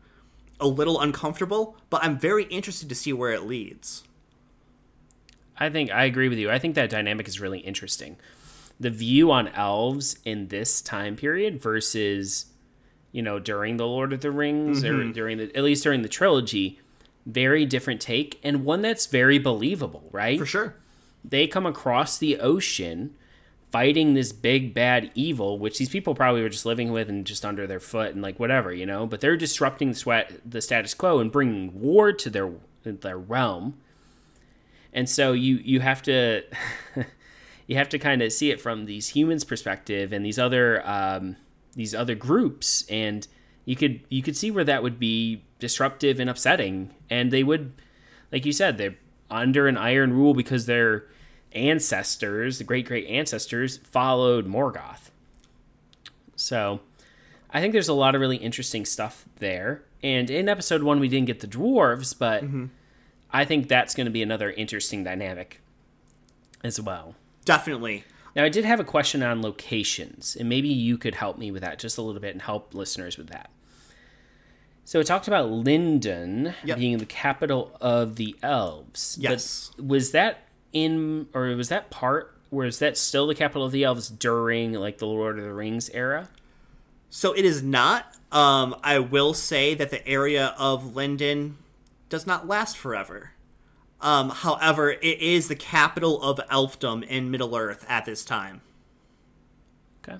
a 0.60 0.66
little 0.66 1.00
uncomfortable, 1.00 1.74
but 1.88 2.04
I'm 2.04 2.18
very 2.18 2.44
interested 2.44 2.90
to 2.90 2.94
see 2.94 3.14
where 3.14 3.32
it 3.32 3.44
leads. 3.44 4.02
I 5.62 5.70
think 5.70 5.90
I 5.90 6.04
agree 6.04 6.28
with 6.28 6.38
you. 6.38 6.50
I 6.50 6.58
think 6.58 6.74
that 6.74 6.90
dynamic 6.90 7.28
is 7.28 7.40
really 7.40 7.60
interesting. 7.60 8.16
The 8.80 8.90
view 8.90 9.30
on 9.30 9.48
elves 9.48 10.18
in 10.24 10.48
this 10.48 10.80
time 10.80 11.14
period 11.14 11.62
versus, 11.62 12.46
you 13.12 13.22
know, 13.22 13.38
during 13.38 13.76
the 13.76 13.86
Lord 13.86 14.12
of 14.12 14.22
the 14.22 14.32
Rings 14.32 14.82
or 14.82 14.94
mm-hmm. 14.94 15.12
during 15.12 15.38
the 15.38 15.56
at 15.56 15.62
least 15.62 15.84
during 15.84 16.02
the 16.02 16.08
trilogy, 16.08 16.80
very 17.24 17.64
different 17.64 18.00
take 18.00 18.40
and 18.42 18.64
one 18.64 18.82
that's 18.82 19.06
very 19.06 19.38
believable, 19.38 20.08
right? 20.10 20.38
For 20.38 20.46
sure. 20.46 20.74
They 21.24 21.46
come 21.46 21.66
across 21.66 22.18
the 22.18 22.40
ocean 22.40 23.14
fighting 23.70 24.14
this 24.14 24.32
big 24.32 24.74
bad 24.74 25.10
evil, 25.14 25.58
which 25.58 25.78
these 25.78 25.88
people 25.88 26.14
probably 26.14 26.42
were 26.42 26.48
just 26.48 26.66
living 26.66 26.92
with 26.92 27.08
and 27.08 27.24
just 27.24 27.44
under 27.44 27.66
their 27.66 27.80
foot 27.80 28.12
and 28.12 28.20
like 28.20 28.40
whatever, 28.40 28.72
you 28.72 28.84
know. 28.84 29.06
But 29.06 29.20
they're 29.20 29.36
disrupting 29.36 29.90
the, 29.90 29.94
sweat, 29.94 30.40
the 30.44 30.60
status 30.60 30.92
quo 30.92 31.20
and 31.20 31.30
bringing 31.30 31.80
war 31.80 32.12
to 32.12 32.30
their 32.30 32.50
their 32.82 33.18
realm. 33.18 33.78
And 34.92 35.08
so 35.08 35.32
you 35.32 35.56
you 35.56 35.80
have 35.80 36.02
to 36.02 36.42
you 37.66 37.76
have 37.76 37.88
to 37.90 37.98
kind 37.98 38.22
of 38.22 38.32
see 38.32 38.50
it 38.50 38.60
from 38.60 38.86
these 38.86 39.08
humans' 39.08 39.44
perspective 39.44 40.12
and 40.12 40.24
these 40.24 40.38
other 40.38 40.86
um, 40.86 41.36
these 41.74 41.94
other 41.94 42.14
groups, 42.14 42.84
and 42.88 43.26
you 43.64 43.76
could 43.76 44.00
you 44.08 44.22
could 44.22 44.36
see 44.36 44.50
where 44.50 44.64
that 44.64 44.82
would 44.82 44.98
be 44.98 45.42
disruptive 45.58 46.20
and 46.20 46.28
upsetting, 46.28 46.94
and 47.08 47.30
they 47.30 47.42
would, 47.42 47.72
like 48.30 48.44
you 48.44 48.52
said, 48.52 48.78
they're 48.78 48.96
under 49.30 49.66
an 49.68 49.78
iron 49.78 50.12
rule 50.12 50.34
because 50.34 50.66
their 50.66 51.06
ancestors, 51.52 52.58
the 52.58 52.64
great 52.64 52.86
great 52.86 53.06
ancestors, 53.06 53.78
followed 53.78 54.46
Morgoth. 54.46 55.10
So, 56.36 56.80
I 57.50 57.60
think 57.60 57.72
there's 57.72 57.88
a 57.88 57.94
lot 57.94 58.14
of 58.14 58.20
really 58.20 58.36
interesting 58.36 58.84
stuff 58.84 59.24
there. 59.36 59.84
And 60.02 60.28
in 60.28 60.48
episode 60.48 60.82
one, 60.82 60.98
we 60.98 61.08
didn't 61.08 61.26
get 61.26 61.40
the 61.40 61.46
dwarves, 61.46 62.18
but 62.18 62.42
I 63.32 63.44
think 63.44 63.68
that's 63.68 63.94
going 63.94 64.04
to 64.06 64.10
be 64.10 64.22
another 64.22 64.50
interesting 64.50 65.04
dynamic 65.04 65.60
as 66.62 66.80
well. 66.80 67.14
Definitely. 67.44 68.04
Now, 68.36 68.44
I 68.44 68.48
did 68.48 68.64
have 68.64 68.80
a 68.80 68.84
question 68.84 69.22
on 69.22 69.42
locations, 69.42 70.36
and 70.36 70.48
maybe 70.48 70.68
you 70.68 70.96
could 70.98 71.14
help 71.16 71.38
me 71.38 71.50
with 71.50 71.62
that 71.62 71.78
just 71.78 71.98
a 71.98 72.02
little 72.02 72.20
bit 72.20 72.32
and 72.32 72.42
help 72.42 72.74
listeners 72.74 73.18
with 73.18 73.28
that. 73.28 73.50
So 74.84 75.00
it 75.00 75.06
talked 75.06 75.28
about 75.28 75.50
Lindon 75.50 76.54
Yep. 76.64 76.78
being 76.78 76.98
the 76.98 77.06
capital 77.06 77.76
of 77.80 78.16
the 78.16 78.36
elves. 78.42 79.16
but 79.16 79.30
Yes. 79.30 79.70
was 79.78 80.10
that 80.12 80.48
in, 80.72 81.28
or 81.34 81.46
was 81.56 81.68
that 81.68 81.90
part, 81.90 82.36
was 82.50 82.78
that 82.80 82.96
still 82.98 83.26
the 83.26 83.34
capital 83.34 83.64
of 83.64 83.72
the 83.72 83.84
elves 83.84 84.08
during 84.08 84.72
like 84.72 84.98
the 84.98 85.06
Lord 85.06 85.38
of 85.38 85.44
the 85.44 85.52
Rings 85.52 85.88
era? 85.90 86.28
So 87.10 87.32
it 87.32 87.44
is 87.44 87.62
not. 87.62 88.14
Um, 88.32 88.74
I 88.82 88.98
will 88.98 89.34
say 89.34 89.74
that 89.74 89.90
the 89.90 90.06
area 90.08 90.54
of 90.58 90.96
Lindon 90.96 91.58
does 92.12 92.26
not 92.26 92.46
last 92.46 92.76
forever. 92.76 93.30
Um, 94.02 94.28
however, 94.30 94.90
it 94.90 95.18
is 95.20 95.48
the 95.48 95.54
capital 95.56 96.22
of 96.22 96.38
elfdom 96.50 97.02
in 97.06 97.30
Middle 97.30 97.56
Earth 97.56 97.86
at 97.88 98.04
this 98.04 98.22
time. 98.22 98.60
Okay. 100.04 100.18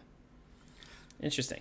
Interesting. 1.21 1.61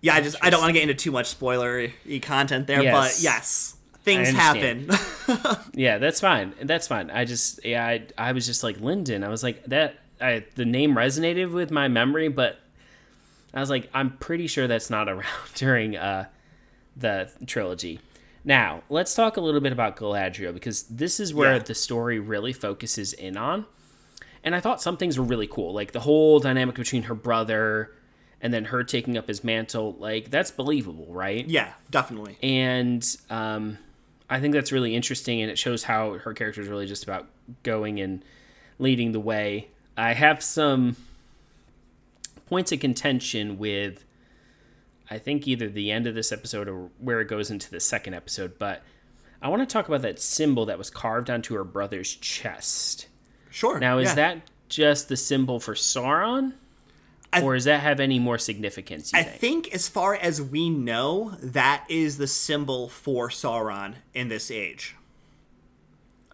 Yeah, 0.00 0.14
I 0.14 0.20
just 0.20 0.36
I 0.40 0.50
don't 0.50 0.60
want 0.60 0.68
to 0.68 0.72
get 0.74 0.82
into 0.82 0.94
too 0.94 1.10
much 1.10 1.26
spoiler 1.26 1.88
content 2.22 2.68
there, 2.68 2.78
but 2.78 2.84
Yes. 2.84 3.22
yes, 3.24 3.76
things 4.04 4.30
happen. 4.30 4.88
Yeah, 5.74 5.98
that's 5.98 6.20
fine. 6.20 6.52
That's 6.62 6.86
fine. 6.86 7.10
I 7.10 7.24
just 7.24 7.64
yeah, 7.64 7.84
I, 7.84 8.06
I 8.16 8.32
was 8.32 8.46
just 8.46 8.62
like 8.62 8.78
Lindon. 8.80 9.24
I 9.24 9.28
was 9.28 9.42
like 9.42 9.64
that. 9.64 9.96
I, 10.20 10.44
the 10.54 10.64
name 10.66 10.94
resonated 10.94 11.50
with 11.52 11.70
my 11.72 11.88
memory, 11.88 12.28
but 12.28 12.60
I 13.52 13.58
was 13.60 13.70
like, 13.70 13.88
I'm 13.92 14.10
pretty 14.18 14.46
sure 14.46 14.68
that's 14.68 14.90
not 14.90 15.08
around 15.08 15.24
during 15.54 15.96
uh 15.96 16.26
the 16.96 17.30
trilogy. 17.46 17.98
Now, 18.44 18.82
let's 18.90 19.14
talk 19.14 19.36
a 19.36 19.40
little 19.40 19.60
bit 19.60 19.72
about 19.72 19.96
Galadriel 19.96 20.52
because 20.52 20.82
this 20.84 21.18
is 21.18 21.32
where 21.32 21.54
Yeah. 21.54 21.58
the 21.60 21.74
story 21.74 22.18
really 22.18 22.52
focuses 22.52 23.12
in 23.12 23.36
on. 23.36 23.64
And 24.42 24.54
I 24.54 24.60
thought 24.60 24.82
some 24.82 24.96
things 24.98 25.18
were 25.18 25.24
really 25.24 25.46
cool, 25.46 25.72
like 25.72 25.92
the 25.92 26.00
whole 26.00 26.38
dynamic 26.40 26.74
between 26.74 27.04
her 27.04 27.14
brother 27.14 27.92
and 28.42 28.52
then 28.52 28.66
her 28.66 28.84
taking 28.84 29.16
up 29.16 29.26
his 29.28 29.42
mantle. 29.42 29.96
Like 29.98 30.30
that's 30.30 30.50
believable, 30.50 31.06
right? 31.08 31.46
Yeah, 31.48 31.72
definitely. 31.90 32.36
and 32.42 33.02
um, 33.30 33.78
I 34.28 34.40
think 34.40 34.52
that's 34.52 34.70
really 34.72 34.94
interesting, 34.94 35.40
and 35.40 35.50
it 35.50 35.58
shows 35.58 35.84
how 35.84 36.14
her 36.18 36.34
character 36.34 36.60
is 36.60 36.68
really 36.68 36.86
just 36.86 37.04
about 37.04 37.26
going 37.62 38.00
and 38.00 38.22
leading 38.78 39.12
the 39.12 39.20
way. 39.20 39.68
I 39.96 40.12
have 40.12 40.42
some 40.42 40.96
points 42.46 42.72
of 42.72 42.80
contention 42.80 43.58
with, 43.58 44.04
I 45.14 45.18
think 45.18 45.46
either 45.46 45.68
the 45.68 45.92
end 45.92 46.08
of 46.08 46.16
this 46.16 46.32
episode 46.32 46.68
or 46.68 46.90
where 46.98 47.20
it 47.20 47.28
goes 47.28 47.48
into 47.48 47.70
the 47.70 47.78
second 47.78 48.14
episode, 48.14 48.58
but 48.58 48.82
I 49.40 49.48
want 49.48 49.62
to 49.62 49.72
talk 49.72 49.86
about 49.86 50.02
that 50.02 50.18
symbol 50.18 50.66
that 50.66 50.76
was 50.76 50.90
carved 50.90 51.30
onto 51.30 51.54
her 51.54 51.62
brother's 51.62 52.16
chest. 52.16 53.06
Sure. 53.48 53.78
Now, 53.78 53.98
is 53.98 54.08
yeah. 54.08 54.14
that 54.16 54.50
just 54.68 55.08
the 55.08 55.16
symbol 55.16 55.60
for 55.60 55.74
Sauron? 55.74 56.54
I- 57.32 57.42
or 57.42 57.54
does 57.54 57.64
that 57.64 57.80
have 57.80 58.00
any 58.00 58.18
more 58.18 58.38
significance? 58.38 59.14
I 59.14 59.22
think? 59.22 59.66
think, 59.66 59.74
as 59.74 59.88
far 59.88 60.16
as 60.16 60.42
we 60.42 60.68
know, 60.68 61.36
that 61.40 61.84
is 61.88 62.18
the 62.18 62.26
symbol 62.26 62.88
for 62.88 63.28
Sauron 63.28 63.94
in 64.14 64.28
this 64.28 64.50
age. 64.50 64.96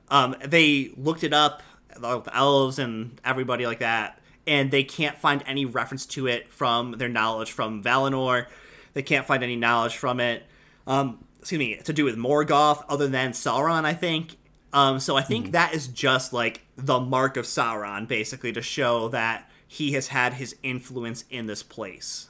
Um, 0.09 0.37
they 0.43 0.93
looked 0.97 1.23
it 1.23 1.35
up, 1.35 1.63
the 1.99 2.23
elves 2.33 2.79
and 2.79 3.21
everybody 3.27 3.67
like 3.67 3.81
that, 3.81 4.21
and 4.47 4.71
they 4.71 4.85
can't 4.85 5.19
find 5.19 5.43
any 5.47 5.67
reference 5.67 6.07
to 6.07 6.27
it 6.27 6.51
from 6.51 6.93
their 6.93 7.09
knowledge 7.09 7.53
from 7.53 7.83
Valinor. 7.83 8.47
They 8.95 9.03
can't 9.03 9.27
find 9.27 9.43
any 9.43 9.57
knowledge 9.57 9.97
from 9.97 10.21
it. 10.21 10.45
Um, 10.87 11.25
excuse 11.39 11.59
me, 11.59 11.77
to 11.77 11.93
do 11.93 12.05
with 12.05 12.17
Morgoth, 12.17 12.85
other 12.89 13.07
than 13.07 13.33
Sauron, 13.33 13.85
I 13.85 13.95
think. 13.95 14.37
Um, 14.73 15.01
so 15.01 15.17
I 15.17 15.23
think 15.23 15.53
that 15.53 15.75
is 15.75 15.89
just 15.89 16.33
like 16.33 16.63
the 16.77 17.01
mark 17.01 17.37
of 17.37 17.45
Sauron, 17.45 18.07
basically, 18.07 18.53
to 18.53 18.63
show 18.63 19.09
that 19.09 19.51
he 19.67 19.93
has 19.93 20.09
had 20.09 20.35
his 20.35 20.57
influence 20.63 21.25
in 21.31 21.47
this 21.47 21.63
place. 21.63 22.29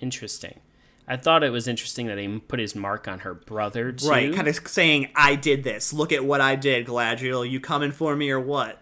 Interesting. 0.00 0.60
I 1.06 1.16
thought 1.16 1.42
it 1.42 1.50
was 1.50 1.66
interesting 1.66 2.06
that 2.08 2.18
he 2.18 2.38
put 2.38 2.60
his 2.60 2.74
mark 2.74 3.08
on 3.08 3.20
her 3.20 3.32
brother 3.32 3.92
too. 3.92 4.08
Right, 4.08 4.34
kind 4.34 4.46
of 4.46 4.68
saying, 4.68 5.08
I 5.16 5.34
did 5.34 5.64
this. 5.64 5.92
Look 5.92 6.12
at 6.12 6.24
what 6.24 6.42
I 6.42 6.54
did, 6.54 6.86
Galadriel. 6.86 7.48
You 7.48 7.60
coming 7.60 7.92
for 7.92 8.14
me 8.14 8.30
or 8.30 8.38
what? 8.38 8.80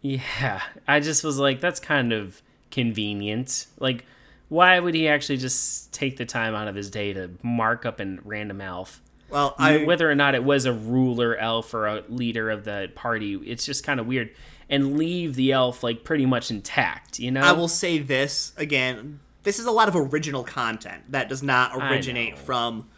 Yeah, 0.00 0.62
I 0.88 1.00
just 1.00 1.22
was 1.22 1.38
like, 1.38 1.60
that's 1.60 1.80
kind 1.80 2.12
of 2.12 2.40
convenient. 2.70 3.66
Like, 3.78 4.06
why 4.54 4.78
would 4.78 4.94
he 4.94 5.08
actually 5.08 5.36
just 5.36 5.92
take 5.92 6.16
the 6.16 6.24
time 6.24 6.54
out 6.54 6.68
of 6.68 6.76
his 6.76 6.88
day 6.88 7.12
to 7.12 7.28
mark 7.42 7.84
up 7.84 7.98
a 7.98 8.18
random 8.22 8.60
elf? 8.60 9.02
Well, 9.28 9.56
I 9.58 9.84
Whether 9.84 10.08
or 10.08 10.14
not 10.14 10.36
it 10.36 10.44
was 10.44 10.64
a 10.64 10.72
ruler 10.72 11.36
elf 11.36 11.74
or 11.74 11.88
a 11.88 12.04
leader 12.08 12.50
of 12.50 12.64
the 12.64 12.88
party, 12.94 13.34
it's 13.34 13.66
just 13.66 13.82
kind 13.82 13.98
of 13.98 14.06
weird. 14.06 14.30
And 14.68 14.96
leave 14.96 15.34
the 15.34 15.50
elf 15.50 15.82
like 15.82 16.04
pretty 16.04 16.24
much 16.24 16.52
intact, 16.52 17.18
you 17.18 17.32
know? 17.32 17.40
I 17.40 17.50
will 17.50 17.66
say 17.66 17.98
this 17.98 18.52
again. 18.56 19.18
This 19.42 19.58
is 19.58 19.66
a 19.66 19.72
lot 19.72 19.88
of 19.88 19.96
original 19.96 20.44
content 20.44 21.02
that 21.10 21.28
does 21.28 21.42
not 21.42 21.74
originate 21.74 22.38
from 22.38 22.88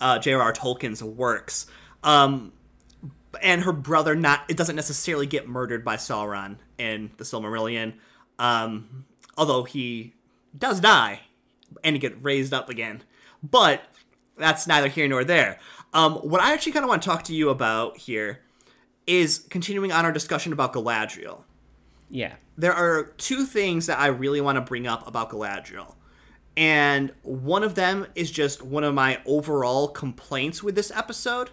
uh, 0.00 0.20
J.R.R. 0.20 0.52
Tolkien's 0.52 1.02
works. 1.02 1.66
Um, 2.04 2.52
and 3.42 3.62
her 3.62 3.72
brother 3.72 4.14
not 4.14 4.44
it 4.48 4.56
doesn't 4.56 4.76
necessarily 4.76 5.26
get 5.26 5.48
murdered 5.48 5.84
by 5.84 5.96
Sauron 5.96 6.58
in 6.78 7.10
the 7.16 7.24
Silmarillion. 7.24 7.94
Um, 8.38 9.04
although 9.36 9.64
he 9.64 10.14
does 10.56 10.80
die 10.80 11.20
and 11.84 12.00
get 12.00 12.22
raised 12.22 12.52
up 12.52 12.68
again. 12.68 13.02
But 13.42 13.82
that's 14.36 14.66
neither 14.66 14.88
here 14.88 15.08
nor 15.08 15.24
there. 15.24 15.58
Um, 15.92 16.14
what 16.16 16.40
I 16.40 16.52
actually 16.52 16.72
kind 16.72 16.84
of 16.84 16.88
want 16.88 17.02
to 17.02 17.08
talk 17.08 17.24
to 17.24 17.34
you 17.34 17.48
about 17.50 17.96
here 17.96 18.40
is 19.06 19.38
continuing 19.50 19.92
on 19.92 20.04
our 20.04 20.12
discussion 20.12 20.52
about 20.52 20.72
Galadriel 20.72 21.44
yeah. 22.10 22.34
there 22.58 22.74
are 22.74 23.04
two 23.16 23.46
things 23.46 23.86
that 23.86 23.98
I 23.98 24.08
really 24.08 24.40
want 24.40 24.56
to 24.56 24.60
bring 24.60 24.86
up 24.86 25.06
about 25.06 25.30
Galadriel. 25.30 25.94
And 26.56 27.12
one 27.22 27.62
of 27.62 27.76
them 27.76 28.06
is 28.14 28.30
just 28.30 28.60
one 28.60 28.84
of 28.84 28.92
my 28.92 29.20
overall 29.24 29.88
complaints 29.88 30.62
with 30.62 30.74
this 30.74 30.90
episode. 30.90 31.50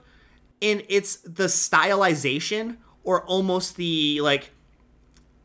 And 0.62 0.84
it's 0.90 1.18
the 1.18 1.46
stylization 1.46 2.78
or 3.04 3.24
almost 3.26 3.78
the 3.78 4.20
like 4.22 4.52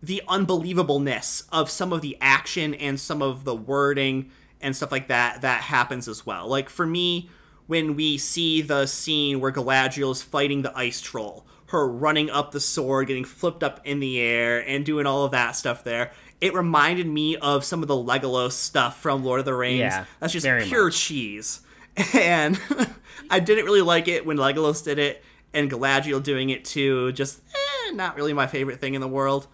the 0.03 0.23
unbelievableness 0.29 1.45
of 1.53 1.71
some 1.71 1.93
of 1.93 2.01
the 2.03 2.17
action 2.21 2.75
and 2.75 2.99
some 2.99 3.23
of 3.23 3.45
the 3.45 3.55
wording 3.55 4.31
and 4.61 4.75
stuff 4.75 4.93
like 4.93 5.09
that 5.09 5.43
that 5.43 5.63
happens 5.63 6.09
as 6.09 6.27
well. 6.27 6.47
Like 6.49 6.69
for 6.69 6.87
me, 6.87 7.31
when 7.67 7.95
we 7.95 8.19
see 8.19 8.63
the 8.63 8.87
scene 8.87 9.41
where 9.41 9.53
Galadriel 9.53 10.13
is 10.13 10.23
fighting 10.23 10.63
the 10.63 10.77
ice 10.77 11.01
troll, 11.01 11.47
her 11.67 11.89
running 11.89 12.29
up 12.31 12.51
the 12.53 12.61
sword, 12.61 13.07
getting 13.07 13.25
flipped 13.25 13.63
up 13.63 13.81
in 13.85 14.01
the 14.01 14.21
air, 14.21 14.59
and 14.67 14.85
doing 14.85 15.07
all 15.07 15.25
of 15.25 15.31
that 15.31 15.53
stuff 15.53 15.85
there, 15.85 16.13
it 16.41 16.53
reminded 16.55 17.07
me 17.07 17.37
of 17.37 17.65
some 17.65 17.83
of 17.83 17.89
the 17.89 17.95
Legolas 17.95 18.53
stuff 18.53 19.01
from 19.01 19.25
Lord 19.25 19.39
of 19.41 19.47
the 19.47 19.55
Rings. 19.55 19.79
Yeah, 19.79 20.05
That's 20.21 20.33
just 20.33 20.45
pure 20.45 20.87
much. 20.87 20.99
cheese. 20.99 21.61
And 22.15 22.59
I 23.31 23.39
didn't 23.39 23.67
really 23.67 23.83
like 23.83 24.09
it 24.09 24.25
when 24.25 24.39
Legolas 24.39 24.83
did 24.83 24.99
it, 24.99 25.23
and 25.53 25.71
Galadriel 25.71 26.23
doing 26.23 26.49
it 26.49 26.65
too. 26.65 27.13
Just 27.13 27.41
eh, 27.55 27.91
not 27.93 28.17
really 28.17 28.33
my 28.33 28.47
favorite 28.47 28.81
thing 28.81 28.95
in 28.95 29.03
the 29.03 29.09
world. 29.09 29.47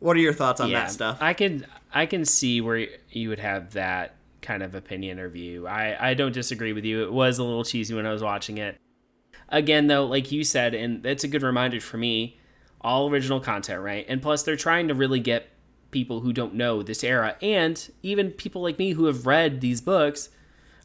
What 0.00 0.16
are 0.16 0.20
your 0.20 0.32
thoughts 0.32 0.60
on 0.60 0.72
that 0.72 0.90
stuff? 0.90 1.18
I 1.20 1.34
can 1.34 1.66
I 1.92 2.06
can 2.06 2.24
see 2.24 2.60
where 2.60 2.88
you 3.10 3.28
would 3.28 3.38
have 3.38 3.72
that 3.74 4.16
kind 4.42 4.62
of 4.62 4.74
opinion 4.74 5.20
or 5.20 5.28
view. 5.28 5.66
I 5.66 6.10
I 6.10 6.14
don't 6.14 6.32
disagree 6.32 6.72
with 6.72 6.84
you. 6.84 7.02
It 7.04 7.12
was 7.12 7.38
a 7.38 7.44
little 7.44 7.64
cheesy 7.64 7.94
when 7.94 8.06
I 8.06 8.12
was 8.12 8.22
watching 8.22 8.58
it. 8.58 8.78
Again, 9.50 9.88
though, 9.88 10.06
like 10.06 10.32
you 10.32 10.44
said, 10.44 10.74
and 10.74 11.02
that's 11.02 11.24
a 11.24 11.28
good 11.28 11.42
reminder 11.42 11.80
for 11.80 11.98
me. 11.98 12.38
All 12.80 13.10
original 13.10 13.40
content, 13.40 13.82
right? 13.82 14.06
And 14.08 14.22
plus, 14.22 14.42
they're 14.42 14.56
trying 14.56 14.88
to 14.88 14.94
really 14.94 15.20
get 15.20 15.48
people 15.90 16.20
who 16.20 16.32
don't 16.32 16.54
know 16.54 16.82
this 16.82 17.04
era, 17.04 17.36
and 17.42 17.90
even 18.02 18.30
people 18.30 18.62
like 18.62 18.78
me 18.78 18.92
who 18.92 19.04
have 19.04 19.26
read 19.26 19.60
these 19.60 19.80
books. 19.80 20.30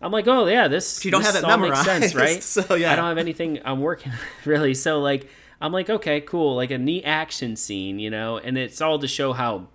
I'm 0.02 0.12
like, 0.12 0.28
oh 0.28 0.46
yeah, 0.48 0.68
this. 0.68 1.06
you 1.06 1.12
don't 1.12 1.24
this 1.24 1.34
have 1.34 1.44
it 1.44 1.50
all 1.50 1.58
makes 1.58 1.82
sense, 1.84 2.14
memorized, 2.14 2.16
right? 2.16 2.44
so, 2.68 2.76
yeah. 2.76 2.92
I 2.92 2.96
don't 2.98 3.06
have 3.06 3.18
anything 3.18 3.62
I'm 3.64 3.80
working 3.80 4.12
really. 4.46 4.74
So 4.74 5.00
like, 5.00 5.30
I'm 5.62 5.72
like, 5.72 5.90
okay, 5.90 6.22
cool, 6.22 6.56
like 6.56 6.72
a 6.72 6.78
neat 6.78 7.04
action 7.06 7.56
scene, 7.56 8.00
you 8.00 8.10
know, 8.10 8.38
and 8.38 8.58
it's 8.58 8.82
all 8.82 9.00
to 9.00 9.08
show 9.08 9.34
how 9.34 9.68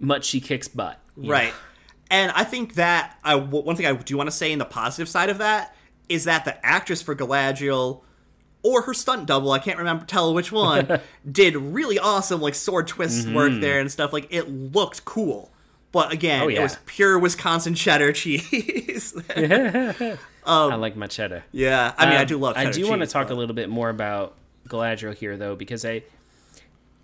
much 0.00 0.24
she 0.24 0.40
kicks 0.40 0.68
butt, 0.68 1.00
you 1.16 1.24
know? 1.24 1.30
Right. 1.30 1.54
And 2.10 2.32
I 2.32 2.44
think 2.44 2.74
that 2.74 3.18
I 3.24 3.34
one 3.36 3.76
thing 3.76 3.86
I 3.86 3.92
do 3.94 4.16
want 4.16 4.28
to 4.28 4.34
say 4.36 4.52
in 4.52 4.58
the 4.58 4.64
positive 4.64 5.08
side 5.08 5.30
of 5.30 5.38
that 5.38 5.74
is 6.08 6.24
that 6.24 6.44
the 6.44 6.64
actress 6.66 7.00
for 7.00 7.14
Galadriel 7.16 8.02
or 8.62 8.82
her 8.82 8.94
stunt 8.94 9.26
double, 9.26 9.52
I 9.52 9.58
can't 9.58 9.78
remember 9.78 10.04
tell 10.04 10.32
which 10.34 10.50
one, 10.52 11.00
did 11.30 11.56
really 11.56 11.98
awesome 11.98 12.40
like 12.40 12.54
sword 12.54 12.86
twist 12.88 13.26
Mm-hmm. 13.26 13.34
work 13.34 13.52
there 13.60 13.78
and 13.80 13.90
stuff. 13.90 14.12
Like 14.12 14.26
it 14.30 14.48
looked 14.50 15.04
cool. 15.04 15.50
But 15.92 16.12
again, 16.12 16.42
Oh, 16.42 16.48
it 16.48 16.58
was 16.60 16.76
pure 16.86 17.18
Wisconsin 17.18 17.74
cheddar 17.74 18.12
cheese. 18.12 19.14
I 20.46 20.74
like 20.74 20.96
my 20.96 21.06
cheddar. 21.06 21.44
yeah, 21.52 21.94
I 21.96 22.06
mean 22.06 22.16
I 22.16 22.22
Um, 22.22 22.26
do 22.26 22.36
love. 22.38 22.56
I 22.56 22.70
do 22.70 22.88
want 22.88 23.00
to 23.02 23.06
talk 23.06 23.28
but- 23.28 23.34
a 23.34 23.36
little 23.36 23.54
bit 23.54 23.68
more 23.68 23.88
about 23.88 24.34
Galadriel 24.68 25.14
here, 25.14 25.36
though, 25.36 25.56
because 25.56 25.84
I, 25.84 26.02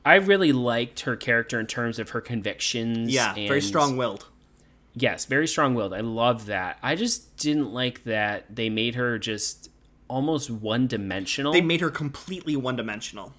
I 0.04 0.16
really 0.16 0.52
liked 0.52 1.00
her 1.00 1.16
character 1.16 1.60
in 1.60 1.66
terms 1.66 1.98
of 1.98 2.10
her 2.10 2.20
convictions. 2.20 3.12
Yeah, 3.12 3.34
very 3.34 3.60
strong-willed. 3.60 4.26
Yes, 4.94 5.24
very 5.24 5.46
strong-willed. 5.46 5.94
I 5.94 6.00
love 6.00 6.46
that. 6.46 6.78
I 6.82 6.96
just 6.96 7.36
didn't 7.36 7.72
like 7.72 8.04
that 8.04 8.54
they 8.54 8.68
made 8.68 8.96
her 8.96 9.18
just 9.18 9.70
almost 10.08 10.50
one-dimensional. 10.50 11.52
They 11.52 11.60
made 11.60 11.80
her 11.80 11.90
completely 11.90 12.56
one-dimensional. 12.56 13.32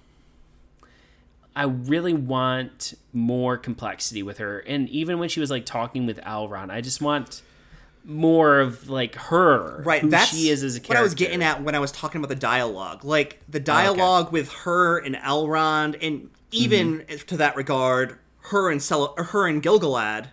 I 1.54 1.64
really 1.64 2.14
want 2.14 2.94
more 3.12 3.58
complexity 3.58 4.22
with 4.22 4.38
her. 4.38 4.60
And 4.60 4.88
even 4.88 5.18
when 5.18 5.28
she 5.28 5.40
was 5.40 5.50
like 5.50 5.66
talking 5.66 6.06
with 6.06 6.18
Elrond, 6.22 6.70
I 6.70 6.80
just 6.80 7.02
want 7.02 7.42
more 8.04 8.60
of 8.60 8.88
like 8.90 9.14
her, 9.14 9.82
Right, 9.84 10.02
Who 10.02 10.10
that's 10.10 10.30
she 10.36 10.48
is 10.48 10.62
as 10.62 10.74
a 10.76 10.80
character. 10.80 10.94
what 10.94 10.98
I 10.98 11.02
was 11.02 11.14
getting 11.14 11.42
at 11.42 11.62
when 11.62 11.74
I 11.74 11.78
was 11.78 11.92
talking 11.92 12.18
about 12.20 12.28
the 12.28 12.34
dialogue. 12.34 13.04
Like 13.04 13.40
the 13.48 13.60
dialogue 13.60 14.32
with 14.32 14.50
her 14.64 14.98
and 14.98 15.14
Elrond, 15.16 15.96
and 16.02 16.30
even 16.50 16.98
Mm-hmm. 17.00 17.26
to 17.26 17.36
that 17.36 17.56
regard, 17.56 18.18
her 18.50 18.70
and 18.70 18.84
or 18.92 19.24
her 19.24 19.46
and 19.46 19.62
Gilgalad, 19.62 20.26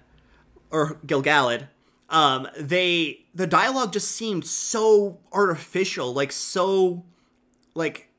or 0.72 1.00
Gilgalad. 1.06 1.68
Um, 2.10 2.48
they 2.60 3.26
the 3.36 3.46
dialogue 3.48 3.94
just 3.94 4.12
seemed 4.12 4.46
so 4.46 5.20
artificial, 5.32 6.12
like 6.14 6.32
so, 6.32 7.06
like 7.76 8.10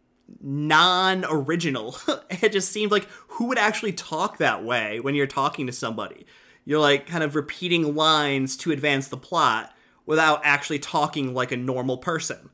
non-original. 0.40 1.96
it 2.30 2.52
just 2.52 2.70
seemed 2.72 2.92
like 2.92 3.08
who 3.28 3.46
would 3.46 3.58
actually 3.58 3.92
talk 3.92 4.38
that 4.38 4.64
way 4.64 5.00
when 5.00 5.14
you're 5.14 5.26
talking 5.26 5.66
to 5.66 5.72
somebody. 5.72 6.24
You're 6.64 6.80
like 6.80 7.06
kind 7.06 7.24
of 7.24 7.34
repeating 7.34 7.94
lines 7.94 8.56
to 8.58 8.72
advance 8.72 9.08
the 9.08 9.16
plot 9.16 9.74
without 10.06 10.40
actually 10.44 10.78
talking 10.78 11.34
like 11.34 11.52
a 11.52 11.56
normal 11.56 11.98
person. 11.98 12.50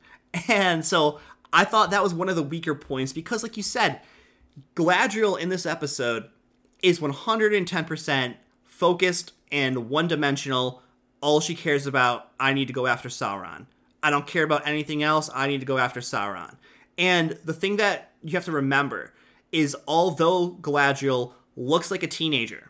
And 0.47 0.85
so 0.85 1.19
I 1.51 1.63
thought 1.63 1.91
that 1.91 2.03
was 2.03 2.13
one 2.13 2.29
of 2.29 2.35
the 2.35 2.43
weaker 2.43 2.75
points 2.75 3.13
because 3.13 3.43
like 3.43 3.57
you 3.57 3.63
said, 3.63 4.01
Galadriel 4.75 5.39
in 5.39 5.49
this 5.49 5.65
episode 5.65 6.29
is 6.81 6.99
110% 6.99 8.35
focused 8.63 9.33
and 9.51 9.89
one-dimensional 9.89 10.81
all 11.21 11.39
she 11.39 11.55
cares 11.55 11.87
about, 11.87 12.31
I 12.39 12.53
need 12.53 12.67
to 12.67 12.73
go 12.73 12.85
after 12.85 13.09
Sauron. 13.09 13.65
I 14.03 14.09
don't 14.11 14.27
care 14.27 14.43
about 14.43 14.67
anything 14.67 15.01
else. 15.01 15.29
I 15.33 15.47
need 15.47 15.59
to 15.61 15.65
go 15.65 15.77
after 15.77 15.99
Sauron. 15.99 16.57
And 16.97 17.37
the 17.43 17.53
thing 17.53 17.77
that 17.77 18.11
you 18.23 18.33
have 18.33 18.45
to 18.45 18.51
remember 18.51 19.13
is 19.51 19.75
although 19.87 20.51
Galadriel 20.61 21.33
looks 21.55 21.89
like 21.89 22.03
a 22.03 22.07
teenager, 22.07 22.66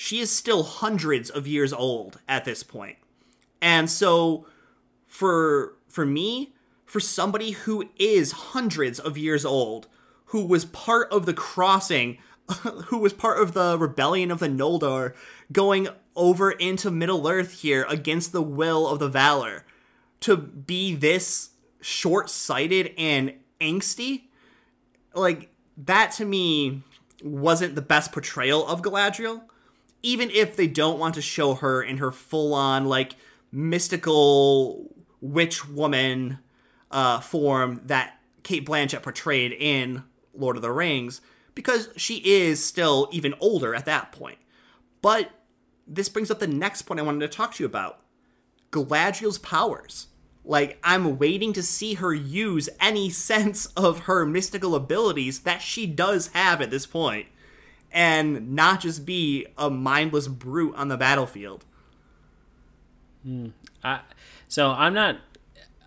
she 0.00 0.20
is 0.20 0.30
still 0.30 0.62
hundreds 0.62 1.28
of 1.28 1.48
years 1.48 1.72
old 1.72 2.20
at 2.28 2.44
this 2.44 2.62
point. 2.62 2.98
And 3.60 3.90
so 3.90 4.46
for 5.08 5.74
for 5.88 6.06
me, 6.06 6.54
for 6.84 7.00
somebody 7.00 7.50
who 7.50 7.90
is 7.98 8.30
hundreds 8.30 9.00
of 9.00 9.18
years 9.18 9.44
old, 9.44 9.88
who 10.26 10.46
was 10.46 10.64
part 10.64 11.10
of 11.10 11.26
the 11.26 11.34
crossing, 11.34 12.18
who 12.86 12.98
was 12.98 13.12
part 13.12 13.42
of 13.42 13.54
the 13.54 13.76
rebellion 13.76 14.30
of 14.30 14.38
the 14.38 14.46
Noldor, 14.46 15.14
going 15.50 15.88
over 16.14 16.52
into 16.52 16.92
Middle 16.92 17.26
Earth 17.26 17.62
here 17.62 17.84
against 17.88 18.30
the 18.30 18.40
will 18.40 18.86
of 18.86 19.00
the 19.00 19.10
Valar, 19.10 19.62
to 20.20 20.36
be 20.36 20.94
this 20.94 21.50
short-sighted 21.80 22.94
and 22.96 23.32
angsty, 23.60 24.26
like 25.12 25.50
that 25.76 26.12
to 26.12 26.24
me 26.24 26.84
wasn't 27.20 27.74
the 27.74 27.82
best 27.82 28.12
portrayal 28.12 28.64
of 28.64 28.80
Galadriel. 28.80 29.42
Even 30.02 30.30
if 30.30 30.56
they 30.56 30.66
don't 30.66 30.98
want 30.98 31.14
to 31.16 31.22
show 31.22 31.54
her 31.54 31.82
in 31.82 31.98
her 31.98 32.12
full-on 32.12 32.86
like 32.86 33.16
mystical 33.50 34.94
witch 35.20 35.68
woman 35.68 36.38
uh, 36.90 37.20
form 37.20 37.80
that 37.84 38.18
Cate 38.42 38.66
Blanchett 38.66 39.02
portrayed 39.02 39.52
in 39.52 40.04
Lord 40.34 40.56
of 40.56 40.62
the 40.62 40.70
Rings, 40.70 41.20
because 41.54 41.88
she 41.96 42.16
is 42.24 42.64
still 42.64 43.08
even 43.10 43.34
older 43.40 43.74
at 43.74 43.84
that 43.86 44.12
point. 44.12 44.38
But 45.02 45.30
this 45.86 46.08
brings 46.08 46.30
up 46.30 46.38
the 46.38 46.46
next 46.46 46.82
point 46.82 47.00
I 47.00 47.02
wanted 47.02 47.20
to 47.20 47.36
talk 47.36 47.54
to 47.54 47.62
you 47.62 47.66
about 47.66 48.00
Galadriel's 48.70 49.38
powers. 49.38 50.08
Like, 50.44 50.78
I'm 50.82 51.18
waiting 51.18 51.52
to 51.54 51.62
see 51.62 51.94
her 51.94 52.14
use 52.14 52.68
any 52.80 53.10
sense 53.30 53.66
of 53.76 54.00
her 54.00 54.24
mystical 54.24 54.74
abilities 54.74 55.40
that 55.40 55.62
she 55.62 55.86
does 55.86 56.28
have 56.28 56.60
at 56.60 56.70
this 56.70 56.86
point, 56.86 57.26
and 57.92 58.54
not 58.54 58.80
just 58.80 59.06
be 59.06 59.46
a 59.56 59.70
mindless 59.70 60.28
brute 60.28 60.74
on 60.76 60.88
the 60.88 60.96
battlefield. 60.96 61.64
Hmm. 63.22 63.48
I, 63.82 64.00
so 64.48 64.70
I'm 64.70 64.94
not. 64.94 65.18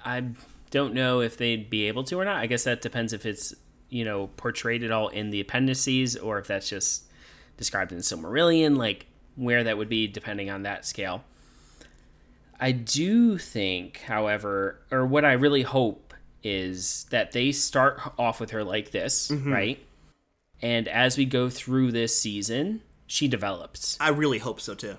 I 0.03 0.23
don't 0.71 0.93
know 0.93 1.21
if 1.21 1.37
they'd 1.37 1.69
be 1.69 1.87
able 1.87 2.03
to 2.05 2.19
or 2.19 2.25
not. 2.25 2.37
I 2.37 2.47
guess 2.47 2.63
that 2.63 2.81
depends 2.81 3.13
if 3.13 3.25
it's 3.25 3.53
you 3.89 4.05
know 4.05 4.27
portrayed 4.37 4.83
at 4.83 4.91
all 4.91 5.09
in 5.09 5.29
the 5.29 5.39
appendices 5.39 6.15
or 6.15 6.39
if 6.39 6.47
that's 6.47 6.69
just 6.69 7.03
described 7.57 7.91
in 7.91 7.99
Silmarillion, 7.99 8.77
like 8.77 9.07
where 9.35 9.63
that 9.63 9.77
would 9.77 9.89
be 9.89 10.07
depending 10.07 10.49
on 10.49 10.63
that 10.63 10.85
scale. 10.85 11.23
I 12.59 12.71
do 12.71 13.37
think, 13.39 14.01
however, 14.01 14.79
or 14.91 15.05
what 15.05 15.25
I 15.25 15.33
really 15.33 15.63
hope 15.63 16.13
is 16.43 17.05
that 17.09 17.31
they 17.31 17.51
start 17.51 17.99
off 18.19 18.39
with 18.39 18.51
her 18.51 18.63
like 18.63 18.91
this, 18.91 19.29
mm-hmm. 19.29 19.51
right? 19.51 19.85
And 20.61 20.87
as 20.87 21.17
we 21.17 21.25
go 21.25 21.49
through 21.49 21.91
this 21.91 22.17
season, 22.19 22.81
she 23.07 23.27
develops 23.27 23.97
I 23.99 24.09
really 24.09 24.37
hope 24.39 24.61
so 24.61 24.73
too. 24.75 24.95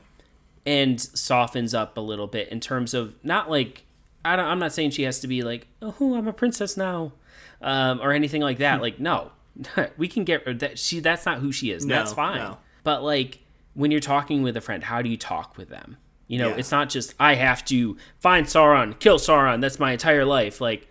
and 0.66 1.00
softens 1.00 1.73
up 1.75 1.97
a 1.97 2.00
little 2.00 2.26
bit 2.26 2.49
in 2.49 2.61
terms 2.61 2.95
of 2.95 3.14
not 3.25 3.51
like 3.51 3.85
I 4.25 4.37
don't, 4.37 4.46
I'm 4.46 4.59
not 4.59 4.72
saying 4.72 4.90
she 4.90 5.03
has 5.05 5.20
to 5.20 5.27
be 5.29 5.42
like 5.42 5.66
oh 5.81 6.14
I'm 6.14 6.29
a 6.29 6.33
princess 6.33 6.77
now 6.77 7.12
um, 7.61 8.01
or 8.01 8.12
anything 8.12 8.42
like 8.42 8.59
that. 8.59 8.81
like 8.83 8.98
no, 9.01 9.33
we 9.96 10.09
can 10.09 10.25
get 10.25 10.59
that 10.61 10.79
she 10.79 11.01
that's 11.01 11.25
not 11.27 11.38
who 11.38 11.53
she 11.53 11.70
is. 11.70 11.87
No, 11.87 11.94
that's 11.96 12.12
fine. 12.12 12.38
no. 12.38 12.59
But 12.85 13.03
like 13.03 13.38
when 13.75 13.90
you're 13.90 14.01
talking 14.01 14.42
with 14.42 14.57
a 14.57 14.61
friend, 14.61 14.85
how 14.85 15.01
do 15.03 15.09
you 15.09 15.16
talk 15.16 15.57
with 15.57 15.68
them? 15.70 15.96
You 16.29 16.38
know, 16.38 16.48
Yeah. 16.48 16.57
it's 16.57 16.70
not 16.70 16.88
just 16.90 17.14
I 17.18 17.35
have 17.37 17.64
to 17.66 17.96
find 18.20 18.46
Sauron, 18.46 18.98
kill 18.98 19.18
Sauron. 19.18 19.61
That's 19.61 19.79
my 19.79 19.92
entire 19.92 20.25
life. 20.25 20.61
Like 20.61 20.87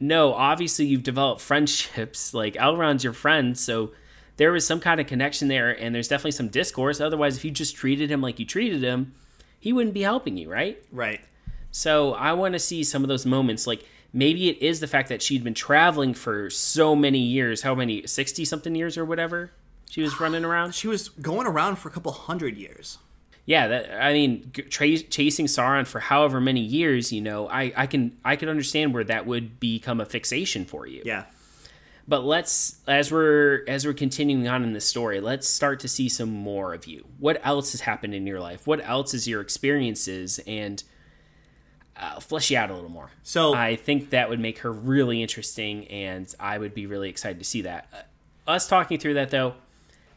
no, 0.00 0.34
obviously 0.34 0.86
you've 0.86 1.02
developed 1.02 1.40
friendships. 1.40 2.34
Like 2.34 2.54
Elrond's 2.54 3.04
your 3.04 3.12
friend, 3.12 3.56
so 3.56 3.92
there 4.36 4.52
was 4.52 4.66
some 4.66 4.80
kind 4.80 5.00
of 5.00 5.06
connection 5.06 5.48
there, 5.48 5.70
and 5.70 5.94
there's 5.94 6.08
definitely 6.08 6.32
some 6.32 6.48
discourse. 6.48 7.00
Otherwise, 7.00 7.36
if 7.36 7.44
you 7.44 7.50
just 7.50 7.76
treated 7.76 8.10
him 8.10 8.20
like 8.20 8.38
you 8.38 8.44
treated 8.44 8.82
him, 8.82 9.14
he 9.58 9.72
wouldn't 9.72 9.94
be 9.94 10.02
helping 10.02 10.36
you, 10.36 10.50
right? 10.50 10.82
Right. 10.90 11.20
So 11.70 12.14
I 12.14 12.32
want 12.32 12.54
to 12.54 12.58
see 12.58 12.84
some 12.84 13.02
of 13.02 13.08
those 13.08 13.24
moments. 13.24 13.66
Like 13.66 13.84
maybe 14.12 14.48
it 14.48 14.60
is 14.60 14.80
the 14.80 14.86
fact 14.86 15.08
that 15.08 15.22
she'd 15.22 15.44
been 15.44 15.54
traveling 15.54 16.14
for 16.14 16.50
so 16.50 16.94
many 16.94 17.18
years. 17.18 17.62
How 17.62 17.74
many? 17.74 18.06
Sixty 18.06 18.44
something 18.44 18.74
years 18.74 18.98
or 18.98 19.04
whatever. 19.04 19.52
She 19.88 20.02
was 20.02 20.18
running 20.20 20.44
around. 20.44 20.74
She 20.74 20.88
was 20.88 21.08
going 21.08 21.46
around 21.46 21.76
for 21.76 21.88
a 21.88 21.92
couple 21.92 22.10
hundred 22.12 22.56
years. 22.56 22.98
Yeah, 23.46 23.68
that 23.68 24.02
I 24.02 24.12
mean, 24.12 24.50
tra- 24.52 24.98
chasing 24.98 25.46
Sauron 25.46 25.86
for 25.86 26.00
however 26.00 26.40
many 26.40 26.60
years. 26.60 27.12
You 27.12 27.20
know, 27.20 27.48
I 27.48 27.72
I 27.76 27.86
can 27.86 28.16
I 28.24 28.36
can 28.36 28.48
understand 28.48 28.94
where 28.94 29.04
that 29.04 29.26
would 29.26 29.60
become 29.60 30.00
a 30.00 30.06
fixation 30.06 30.64
for 30.64 30.86
you. 30.86 31.02
Yeah. 31.04 31.24
But 32.06 32.24
let's 32.24 32.80
as 32.86 33.10
we're 33.12 33.64
as 33.68 33.86
we're 33.86 33.94
continuing 33.94 34.48
on 34.48 34.62
in 34.62 34.72
this 34.72 34.86
story, 34.86 35.20
let's 35.20 35.48
start 35.48 35.80
to 35.80 35.88
see 35.88 36.08
some 36.08 36.30
more 36.30 36.74
of 36.74 36.86
you. 36.86 37.04
What 37.18 37.40
else 37.44 37.72
has 37.72 37.82
happened 37.82 38.14
in 38.14 38.26
your 38.26 38.40
life? 38.40 38.66
What 38.66 38.86
else 38.86 39.14
is 39.14 39.28
your 39.28 39.40
experiences 39.40 40.40
and 40.46 40.82
uh, 41.96 42.20
flesh 42.20 42.50
you 42.50 42.58
out 42.58 42.70
a 42.70 42.74
little 42.74 42.90
more. 42.90 43.10
So- 43.22 43.54
I 43.54 43.76
think 43.76 44.10
that 44.10 44.28
would 44.28 44.40
make 44.40 44.58
her 44.58 44.72
really 44.72 45.22
interesting, 45.22 45.86
and 45.88 46.32
I 46.40 46.58
would 46.58 46.74
be 46.74 46.86
really 46.86 47.08
excited 47.08 47.38
to 47.38 47.44
see 47.44 47.62
that. 47.62 47.88
Uh, 47.92 48.50
us 48.50 48.66
talking 48.66 48.98
through 48.98 49.14
that 49.14 49.30
though, 49.30 49.54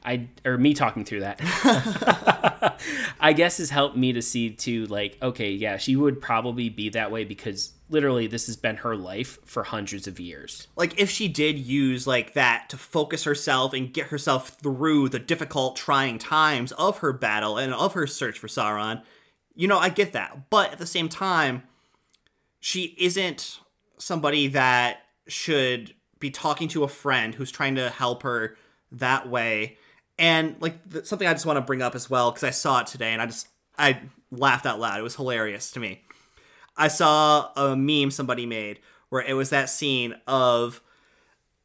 I 0.08 0.30
or 0.46 0.58
me 0.58 0.74
talking 0.74 1.04
through 1.04 1.20
that, 1.20 1.40
I 3.20 3.34
guess 3.34 3.58
has 3.58 3.70
helped 3.70 3.98
me 3.98 4.14
to 4.14 4.22
see 4.22 4.52
too. 4.52 4.86
Like, 4.86 5.18
okay, 5.22 5.52
yeah, 5.52 5.76
she 5.78 5.98
would 5.98 6.22
probably 6.22 6.70
be 6.70 6.90
that 6.90 7.12
way 7.12 7.26
because 7.26 7.74
literally 7.90 8.26
this 8.28 8.48
has 8.48 8.56
been 8.56 8.78
her 8.78 8.96
life 8.96 9.38
for 9.46 9.64
hundreds 9.64 10.08
of 10.08 10.20
years. 10.20 10.68
like 10.76 11.00
if 11.00 11.10
she 11.10 11.28
did 11.28 11.58
use 11.58 12.06
like 12.08 12.34
that 12.34 12.70
to 12.70 12.78
focus 12.78 13.24
herself 13.24 13.74
and 13.74 13.94
get 13.94 14.08
herself 14.08 14.50
through 14.62 15.10
the 15.10 15.20
difficult 15.20 15.76
trying 15.76 16.18
times 16.18 16.72
of 16.74 17.00
her 17.00 17.14
battle 17.14 17.58
and 17.58 17.74
of 17.74 17.94
her 17.94 18.08
search 18.08 18.38
for 18.40 18.48
Sauron 18.48 19.02
you 19.56 19.68
know 19.68 19.78
I 19.78 19.90
get 19.90 20.12
that 20.14 20.50
but 20.50 20.72
at 20.74 20.80
the 20.80 20.86
same 20.86 21.08
time 21.08 21.64
she 22.60 22.96
isn't 22.98 23.60
somebody 23.98 24.48
that 24.48 24.98
should 25.28 25.94
be 26.20 26.30
talking 26.30 26.68
to 26.70 26.84
a 26.84 26.88
friend 26.90 27.36
who's 27.36 27.52
trying 27.52 27.76
to 27.76 27.90
help 27.90 28.24
her 28.24 28.58
that 28.92 29.30
way 29.30 29.78
and 30.20 30.56
like 30.60 30.92
th- 30.92 31.06
something 31.06 31.28
I 31.28 31.34
just 31.34 31.46
want 31.46 31.58
to 31.58 31.62
bring 31.62 31.82
up 31.82 31.96
as 31.96 32.10
well 32.10 32.32
because 32.32 32.44
I 32.44 32.52
saw 32.52 32.82
it 32.82 32.88
today 32.88 33.14
and 33.14 33.22
I 33.22 33.26
just 33.28 33.48
I 33.78 34.02
laughed 34.32 34.66
out 34.66 34.80
loud 34.80 35.00
it 35.00 35.04
was 35.04 35.16
hilarious 35.16 35.72
to 35.72 35.80
me 35.80 36.02
I 36.78 36.88
saw 36.88 37.50
a 37.56 37.76
meme 37.76 38.12
somebody 38.12 38.46
made 38.46 38.80
where 39.10 39.24
it 39.24 39.34
was 39.34 39.50
that 39.50 39.70
scene 39.70 40.16
of 40.28 40.82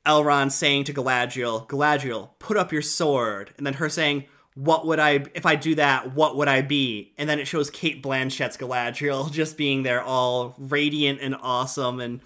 Elrond 0.07 0.53
saying 0.53 0.85
to 0.85 0.95
Galadriel, 0.95 1.67
Galadriel, 1.69 2.31
put 2.38 2.57
up 2.57 2.73
your 2.73 2.83
sword. 2.83 3.53
And 3.57 3.67
then 3.67 3.75
her 3.75 3.88
saying, 3.88 4.25
What 4.55 4.87
would 4.87 4.99
I, 4.99 5.25
if 5.35 5.45
I 5.47 5.55
do 5.55 5.75
that, 5.77 6.15
what 6.15 6.37
would 6.37 6.49
I 6.49 6.62
be? 6.62 7.12
And 7.19 7.29
then 7.29 7.38
it 7.38 7.47
shows 7.47 7.71
Cate 7.71 8.03
Blanchett's 8.03 8.57
Galadriel 8.57 9.31
just 9.33 9.57
being 9.57 9.83
there 9.83 10.03
all 10.03 10.55
radiant 10.59 11.21
and 11.21 11.37
awesome. 11.41 12.01
And 12.01 12.21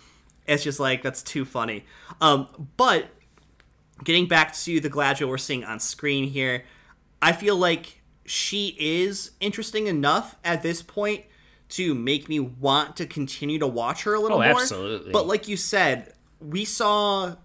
it's 0.46 0.62
just 0.62 0.78
like, 0.80 1.02
that's 1.02 1.22
too 1.22 1.44
funny. 1.44 1.84
Um, 2.20 2.68
but 2.76 3.08
getting 4.04 4.26
back 4.28 4.54
to 4.54 4.80
the 4.80 4.90
Galadriel 4.90 5.28
we're 5.28 5.38
seeing 5.38 5.64
on 5.64 5.80
screen 5.80 6.24
here, 6.28 6.64
I 7.22 7.32
feel 7.32 7.56
like 7.56 8.02
she 8.24 8.76
is 8.78 9.32
interesting 9.40 9.86
enough 9.86 10.36
at 10.44 10.62
this 10.62 10.82
point 10.82 11.24
to 11.68 11.94
make 11.94 12.28
me 12.28 12.38
want 12.40 12.96
to 12.96 13.06
continue 13.06 13.58
to 13.58 13.66
watch 13.66 14.02
her 14.04 14.14
a 14.14 14.20
little 14.20 14.38
Oh, 14.38 14.48
more. 14.48 14.60
absolutely. 14.60 15.12
But 15.12 15.26
like 15.26 15.48
you 15.48 15.56
said, 15.56 16.12
we 16.40 16.64
saw 16.64 17.36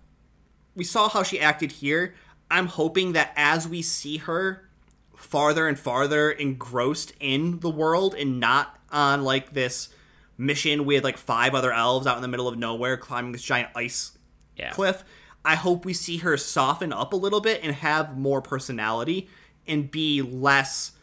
we 0.75 0.83
saw 0.83 1.09
how 1.09 1.23
she 1.23 1.39
acted 1.39 1.71
here. 1.73 2.15
I'm 2.49 2.67
hoping 2.67 3.13
that 3.13 3.33
as 3.35 3.67
we 3.67 3.81
see 3.81 4.17
her 4.17 4.69
farther 5.15 5.67
and 5.67 5.77
farther 5.77 6.31
engrossed 6.31 7.13
in 7.19 7.59
the 7.59 7.69
world 7.69 8.15
and 8.15 8.39
not 8.39 8.79
on 8.91 9.23
like 9.23 9.53
this 9.53 9.89
mission 10.37 10.85
with 10.85 11.03
like 11.03 11.17
five 11.17 11.53
other 11.53 11.71
elves 11.71 12.07
out 12.07 12.15
in 12.15 12.21
the 12.21 12.27
middle 12.27 12.47
of 12.47 12.57
nowhere 12.57 12.97
climbing 12.97 13.31
this 13.31 13.41
giant 13.43 13.69
ice 13.75 14.17
Yeah. 14.57 14.71
cliff. 14.71 15.03
I 15.43 15.55
hope 15.55 15.85
we 15.85 15.93
see 15.93 16.17
her 16.17 16.37
soften 16.37 16.93
up 16.93 17.13
a 17.13 17.15
little 17.15 17.41
bit 17.41 17.61
and 17.63 17.73
have 17.75 18.17
more 18.17 18.41
personality 18.41 19.29
and 19.67 19.89
be 19.89 20.21
less 20.21 20.93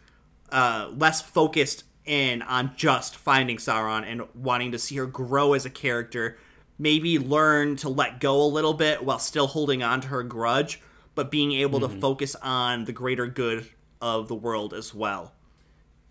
uh, 0.51 0.91
less 0.95 1.21
focused 1.21 1.85
in 2.07 2.41
on 2.43 2.73
just 2.77 3.17
finding 3.17 3.59
Sauron 3.59 4.05
and 4.05 4.23
wanting 4.35 4.73
to 4.73 4.79
see 4.79 4.97
her 4.97 5.07
grow 5.07 5.53
as 5.53 5.67
a 5.67 5.71
character. 5.71 6.39
Maybe 6.79 7.19
learn 7.19 7.77
to 7.77 7.89
let 7.89 8.21
go 8.21 8.41
a 8.41 8.47
little 8.47 8.73
bit 8.73 9.05
while 9.05 9.19
still 9.19 9.49
holding 9.49 9.83
on 9.83 10.01
to 10.03 10.09
her 10.09 10.23
grudge, 10.23 10.81
but 11.15 11.31
being 11.31 11.53
able 11.53 11.81
to 11.81 11.89
focus 11.89 12.35
on 12.37 12.85
the 12.85 12.93
greater 12.93 13.27
good 13.27 13.69
of 14.01 14.29
the 14.29 14.35
world 14.35 14.73
as 14.73 14.95
well. 14.95 15.33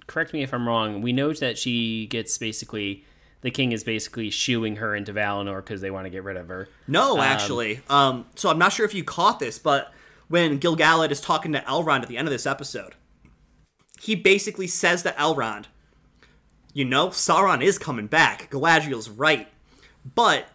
correct 0.05 0.33
me 0.33 0.43
if 0.43 0.53
I'm 0.53 0.67
wrong. 0.67 1.01
We 1.01 1.13
know 1.13 1.33
that 1.33 1.57
she 1.57 2.05
gets 2.07 2.37
basically 2.37 3.05
the 3.41 3.51
king 3.51 3.71
is 3.71 3.83
basically 3.83 4.29
shooing 4.29 4.77
her 4.77 4.95
into 4.95 5.13
Valinor 5.13 5.57
because 5.57 5.81
they 5.81 5.91
want 5.91 6.05
to 6.05 6.09
get 6.09 6.23
rid 6.23 6.37
of 6.37 6.47
her. 6.47 6.67
No, 6.87 7.19
actually. 7.19 7.81
Um, 7.89 8.25
so 8.35 8.49
I'm 8.49 8.57
not 8.57 8.73
sure 8.73 8.85
if 8.85 8.93
you 8.93 9.03
caught 9.03 9.39
this, 9.39 9.59
but 9.59 9.93
when 10.27 10.59
Gilgalad 10.59 11.11
is 11.11 11.21
talking 11.21 11.53
to 11.53 11.59
Elrond 11.61 12.01
at 12.01 12.07
the 12.07 12.17
end 12.17 12.27
of 12.27 12.31
this 12.31 12.45
episode, 12.45 12.95
he 13.99 14.15
basically 14.15 14.67
says 14.67 15.03
to 15.03 15.11
Elrond, 15.11 15.65
you 16.73 16.85
know, 16.85 17.09
Sauron 17.09 17.63
is 17.63 17.77
coming 17.79 18.07
back. 18.07 18.49
Galadriel's 18.51 19.09
right. 19.09 19.47
But 20.15 20.47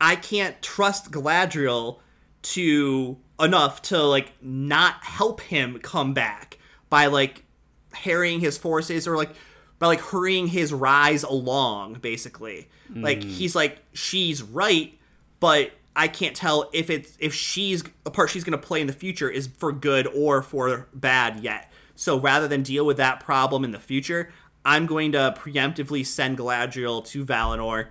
I 0.00 0.16
can't 0.16 0.60
trust 0.62 1.10
Galadriel 1.10 1.98
to 2.42 3.18
enough 3.40 3.82
to 3.82 4.02
like 4.02 4.32
not 4.42 5.02
help 5.04 5.40
him 5.40 5.78
come 5.78 6.14
back 6.14 6.58
by 6.88 7.06
like 7.06 7.44
harrying 7.92 8.40
his 8.40 8.58
forces 8.58 9.06
or 9.06 9.16
like 9.16 9.30
by 9.80 9.86
like 9.86 10.00
hurrying 10.00 10.46
his 10.46 10.72
rise 10.72 11.24
along 11.24 11.94
basically. 11.94 12.68
Like 12.94 13.24
hmm. 13.24 13.28
he's 13.28 13.56
like 13.56 13.78
she's 13.92 14.42
right, 14.42 14.96
but 15.40 15.72
I 15.96 16.06
can't 16.06 16.36
tell 16.36 16.70
if 16.72 16.90
it's 16.90 17.16
if 17.18 17.34
she's 17.34 17.82
a 18.06 18.10
part 18.10 18.30
she's 18.30 18.44
going 18.44 18.58
to 18.58 18.66
play 18.66 18.80
in 18.80 18.86
the 18.86 18.92
future 18.92 19.28
is 19.28 19.48
for 19.48 19.72
good 19.72 20.06
or 20.06 20.42
for 20.42 20.86
bad 20.94 21.40
yet. 21.40 21.72
So 21.96 22.18
rather 22.18 22.46
than 22.46 22.62
deal 22.62 22.86
with 22.86 22.96
that 22.98 23.20
problem 23.20 23.64
in 23.64 23.72
the 23.72 23.78
future, 23.78 24.32
I'm 24.64 24.86
going 24.86 25.12
to 25.12 25.34
preemptively 25.38 26.04
send 26.06 26.38
Galadriel 26.38 27.04
to 27.06 27.24
Valinor, 27.24 27.88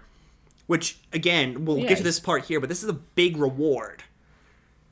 which 0.68 1.00
again 1.12 1.66
we'll 1.66 1.82
get 1.82 1.98
to 1.98 2.04
this 2.04 2.20
part 2.20 2.46
here, 2.46 2.60
but 2.60 2.70
this 2.70 2.84
is 2.84 2.90
a 2.90 2.94
big 2.94 3.38
reward. 3.38 4.04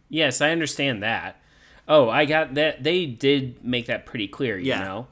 Yes, 0.09 0.41
I 0.41 0.51
understand 0.51 1.03
that. 1.03 1.39
Oh, 1.87 2.09
I 2.09 2.25
got 2.25 2.55
that. 2.55 2.83
They 2.83 3.05
did 3.05 3.63
make 3.63 3.85
that 3.87 4.05
pretty 4.05 4.27
clear, 4.27 4.57
you 4.57 4.69
Yeah. 4.69 4.83
know. 4.83 5.07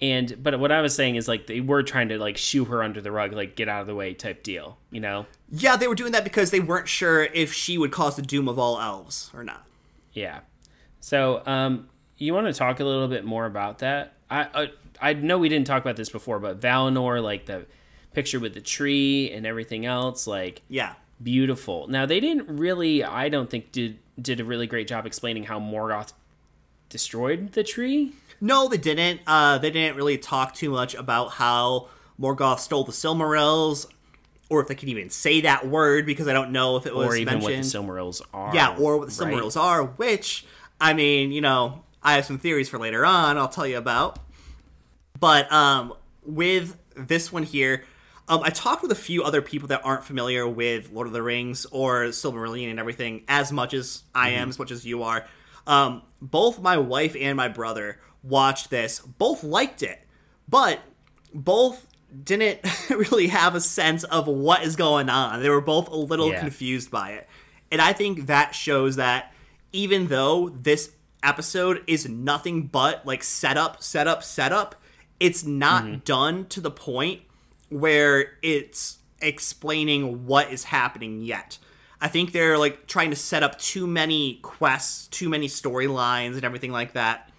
And 0.00 0.40
but 0.42 0.60
what 0.60 0.70
I 0.70 0.80
was 0.80 0.94
saying 0.94 1.16
is 1.16 1.26
like 1.26 1.46
they 1.48 1.60
were 1.60 1.82
trying 1.82 2.08
to 2.10 2.18
like 2.18 2.36
shoo 2.36 2.64
her 2.66 2.82
under 2.82 3.00
the 3.00 3.10
rug, 3.10 3.32
like 3.32 3.56
get 3.56 3.68
out 3.68 3.80
of 3.80 3.86
the 3.88 3.94
way 3.94 4.14
type 4.14 4.42
deal, 4.44 4.78
you 4.90 5.00
know. 5.00 5.26
Yeah, 5.50 5.76
they 5.76 5.88
were 5.88 5.94
doing 5.96 6.12
that 6.12 6.22
because 6.24 6.50
they 6.52 6.60
weren't 6.60 6.88
sure 6.88 7.24
if 7.24 7.52
she 7.52 7.78
would 7.78 7.90
cause 7.90 8.14
the 8.16 8.22
doom 8.22 8.48
of 8.48 8.58
all 8.58 8.80
elves 8.80 9.30
or 9.34 9.42
not. 9.42 9.66
Yeah. 10.12 10.40
So, 11.00 11.42
um, 11.46 11.88
you 12.16 12.34
want 12.34 12.46
to 12.46 12.52
talk 12.52 12.80
a 12.80 12.84
little 12.84 13.08
bit 13.08 13.24
more 13.24 13.46
about 13.46 13.78
that? 13.78 14.14
I, 14.30 14.48
I 14.54 14.70
I 15.10 15.12
know 15.14 15.38
we 15.38 15.48
didn't 15.48 15.66
talk 15.66 15.82
about 15.82 15.96
this 15.96 16.10
before, 16.10 16.38
but 16.38 16.60
Valinor, 16.60 17.22
like 17.22 17.46
the 17.46 17.66
picture 18.12 18.38
with 18.40 18.54
the 18.54 18.60
tree 18.60 19.30
and 19.32 19.46
everything 19.46 19.84
else, 19.86 20.26
like 20.26 20.62
Yeah. 20.68 20.94
beautiful. 21.22 21.86
Now 21.88 22.06
they 22.06 22.20
didn't 22.20 22.48
really, 22.58 23.02
I 23.02 23.28
don't 23.28 23.50
think 23.50 23.72
did 23.72 23.98
did 24.20 24.38
a 24.40 24.44
really 24.44 24.66
great 24.66 24.86
job 24.88 25.06
explaining 25.06 25.44
how 25.44 25.58
Morgoth 25.60 26.12
destroyed 26.88 27.52
the 27.52 27.64
tree. 27.64 28.12
No, 28.40 28.68
they 28.68 28.76
didn't. 28.76 29.20
Uh, 29.26 29.58
they 29.58 29.70
didn't 29.70 29.96
really 29.96 30.18
talk 30.18 30.54
too 30.54 30.70
much 30.70 30.94
about 30.94 31.32
how 31.32 31.88
Morgoth 32.20 32.60
stole 32.60 32.84
the 32.84 32.92
Silmarils, 32.92 33.86
or 34.48 34.60
if 34.60 34.68
they 34.68 34.74
could 34.74 34.88
even 34.88 35.10
say 35.10 35.40
that 35.42 35.66
word 35.66 36.06
because 36.06 36.28
I 36.28 36.32
don't 36.32 36.52
know 36.52 36.76
if 36.76 36.86
it 36.86 36.94
was 36.94 37.08
or 37.08 37.16
even 37.16 37.40
mentioned. 37.40 37.56
what 37.56 37.62
the 37.62 37.78
Silmarils 37.78 38.22
are. 38.32 38.54
yeah, 38.54 38.76
or 38.78 38.98
what 38.98 39.10
the 39.10 39.24
right? 39.24 39.34
Silmarils 39.34 39.56
are. 39.56 39.84
Which 39.84 40.46
I 40.80 40.94
mean, 40.94 41.32
you 41.32 41.40
know, 41.40 41.82
I 42.02 42.14
have 42.14 42.24
some 42.24 42.38
theories 42.38 42.68
for 42.68 42.78
later 42.78 43.04
on. 43.04 43.36
I'll 43.38 43.48
tell 43.48 43.66
you 43.66 43.78
about. 43.78 44.18
But 45.18 45.50
um, 45.52 45.94
with 46.24 46.76
this 46.94 47.32
one 47.32 47.42
here, 47.42 47.84
um, 48.28 48.42
I 48.44 48.50
talked 48.50 48.82
with 48.82 48.92
a 48.92 48.96
few 48.96 49.24
other 49.24 49.42
people 49.42 49.68
that 49.68 49.80
aren't 49.84 50.04
familiar 50.04 50.46
with 50.46 50.92
Lord 50.92 51.06
of 51.06 51.12
the 51.12 51.22
Rings 51.22 51.66
or 51.72 52.04
Silmarillion 52.04 52.70
and 52.70 52.78
everything 52.78 53.24
as 53.26 53.50
much 53.50 53.74
as 53.74 54.04
I 54.14 54.30
am, 54.30 54.50
as 54.50 54.58
much 54.58 54.70
as 54.70 54.84
you 54.84 55.02
are. 55.02 55.26
Um, 55.68 56.02
both 56.20 56.60
my 56.60 56.76
wife 56.78 57.14
and 57.20 57.36
my 57.36 57.46
brother 57.46 58.00
watched 58.24 58.70
this. 58.70 58.98
Both 59.00 59.44
liked 59.44 59.82
it, 59.82 60.00
but 60.48 60.80
both 61.32 61.86
didn't 62.24 62.60
really 62.90 63.28
have 63.28 63.54
a 63.54 63.60
sense 63.60 64.02
of 64.04 64.26
what 64.26 64.62
is 64.64 64.74
going 64.76 65.08
on. 65.10 65.42
They 65.42 65.50
were 65.50 65.60
both 65.60 65.88
a 65.88 65.94
little 65.96 66.30
Yeah. 66.30 66.40
confused 66.40 66.90
by 66.90 67.10
it. 67.12 67.28
And 67.70 67.80
I 67.82 67.92
think 67.92 68.26
that 68.26 68.54
shows 68.54 68.96
that 68.96 69.32
even 69.72 70.06
though 70.08 70.48
this 70.48 70.92
episode 71.22 71.84
is 71.86 72.08
nothing 72.08 72.62
but 72.66 73.04
like 73.04 73.22
setup, 73.22 73.82
setup, 73.82 74.22
setup, 74.24 74.74
it's 75.20 75.44
not 75.44 76.04
done 76.04 76.46
to 76.46 76.60
the 76.62 76.70
point 76.70 77.22
where 77.68 78.38
it's 78.40 78.98
explaining 79.20 80.26
what 80.26 80.50
is 80.50 80.64
happening 80.64 81.20
yet. 81.20 81.58
I 82.00 82.08
think 82.08 82.32
they're 82.32 82.58
like 82.58 82.86
trying 82.86 83.10
to 83.10 83.16
set 83.16 83.42
up 83.42 83.58
too 83.58 83.86
many 83.86 84.38
quests, 84.42 85.08
too 85.08 85.28
many 85.28 85.48
storylines, 85.48 86.34
and 86.34 86.44
everything 86.44 86.70
like 86.72 86.92
that. 86.92 87.30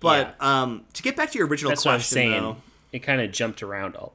But 0.00 0.34
um, 0.42 0.84
to 0.94 1.02
get 1.02 1.14
back 1.16 1.30
to 1.32 1.38
your 1.38 1.46
original 1.46 1.70
That's 1.70 1.84
what 1.84 1.92
I 1.92 1.94
was 1.96 2.02
question, 2.04 2.30
saying. 2.30 2.42
though, 2.42 2.56
It 2.92 3.00
kind 3.00 3.20
of 3.20 3.30
jumped 3.32 3.62
around 3.62 3.96
a, 3.96 4.08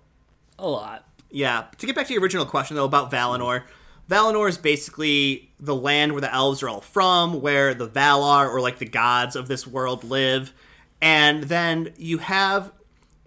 a 0.57 0.67
lot. 0.67 1.05
yeah, 1.29 1.65
to 1.77 1.85
get 1.85 1.95
back 1.95 2.07
to 2.07 2.13
your 2.13 2.21
original 2.23 2.45
question 2.45 2.75
though 2.75 2.85
about 2.85 3.11
Valinor, 3.11 3.63
Valinor 4.09 4.49
is 4.49 4.57
basically 4.57 5.51
the 5.59 5.75
land 5.75 6.11
where 6.13 6.21
the 6.21 6.33
elves 6.33 6.61
are 6.63 6.69
all 6.69 6.81
from, 6.81 7.39
where 7.41 7.73
the 7.73 7.87
Valar 7.87 8.49
or 8.51 8.61
like 8.61 8.79
the 8.79 8.85
gods 8.85 9.35
of 9.35 9.47
this 9.47 9.65
world 9.67 10.03
live, 10.03 10.53
and 11.01 11.43
then 11.43 11.93
you 11.97 12.17
have 12.17 12.71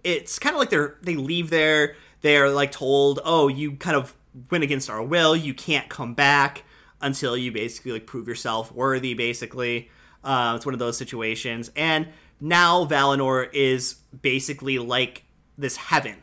it's 0.03 0.37
kind 0.39 0.53
of 0.55 0.59
like 0.59 0.69
they're 0.69 0.95
they 1.01 1.15
leave 1.15 1.49
there. 1.49 1.95
They're 2.21 2.49
like 2.49 2.71
told, 2.73 3.21
oh, 3.23 3.47
you 3.47 3.73
kind 3.77 3.95
of 3.95 4.13
went 4.49 4.63
against 4.63 4.89
our 4.89 5.01
will. 5.01 5.35
You 5.35 5.53
can't 5.53 5.89
come 5.89 6.13
back 6.13 6.63
until 7.01 7.37
you 7.37 7.51
basically 7.51 7.93
like 7.93 8.05
prove 8.05 8.27
yourself 8.27 8.71
worthy. 8.71 9.13
Basically, 9.13 9.89
uh, 10.23 10.53
it's 10.55 10.65
one 10.65 10.73
of 10.73 10.79
those 10.79 10.97
situations, 10.97 11.71
and 11.75 12.07
now 12.41 12.85
Valinor 12.85 13.49
is 13.53 13.95
basically 14.21 14.79
like 14.79 15.23
this 15.57 15.75
heaven 15.75 16.17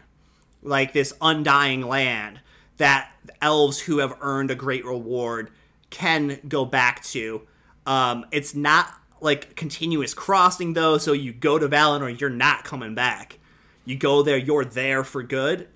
like 0.66 0.92
this 0.92 1.14
undying 1.20 1.82
land 1.82 2.40
that 2.76 3.10
elves 3.40 3.80
who 3.80 3.98
have 3.98 4.16
earned 4.20 4.50
a 4.50 4.54
great 4.54 4.84
reward 4.84 5.50
can 5.90 6.38
go 6.46 6.64
back 6.64 7.02
to. 7.04 7.42
Um, 7.86 8.26
it's 8.30 8.54
not 8.54 8.92
like 9.20 9.56
continuous 9.56 10.12
crossing 10.12 10.74
though, 10.74 10.98
so 10.98 11.12
you 11.12 11.32
go 11.32 11.58
to 11.58 11.68
Valinor, 11.68 12.18
you're 12.20 12.28
not 12.28 12.64
coming 12.64 12.94
back. 12.94 13.38
You 13.84 13.96
go 13.96 14.22
there, 14.22 14.36
you're 14.36 14.64
there 14.64 15.04
for 15.04 15.22
good, 15.22 15.68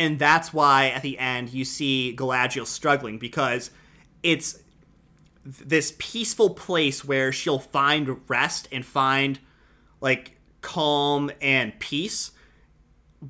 and 0.00 0.18
that's 0.18 0.52
why 0.52 0.88
at 0.88 1.02
the 1.02 1.18
end 1.18 1.52
you 1.52 1.64
see 1.64 2.14
Galadriel 2.16 2.66
struggling 2.66 3.18
because 3.18 3.70
it's 4.22 4.58
this 5.44 5.94
peaceful 5.98 6.50
place 6.50 7.04
where 7.04 7.30
she'll 7.30 7.60
find 7.60 8.20
rest 8.28 8.68
and 8.72 8.84
find 8.84 9.38
like 10.00 10.36
calm 10.60 11.30
and 11.40 11.78
peace 11.78 12.32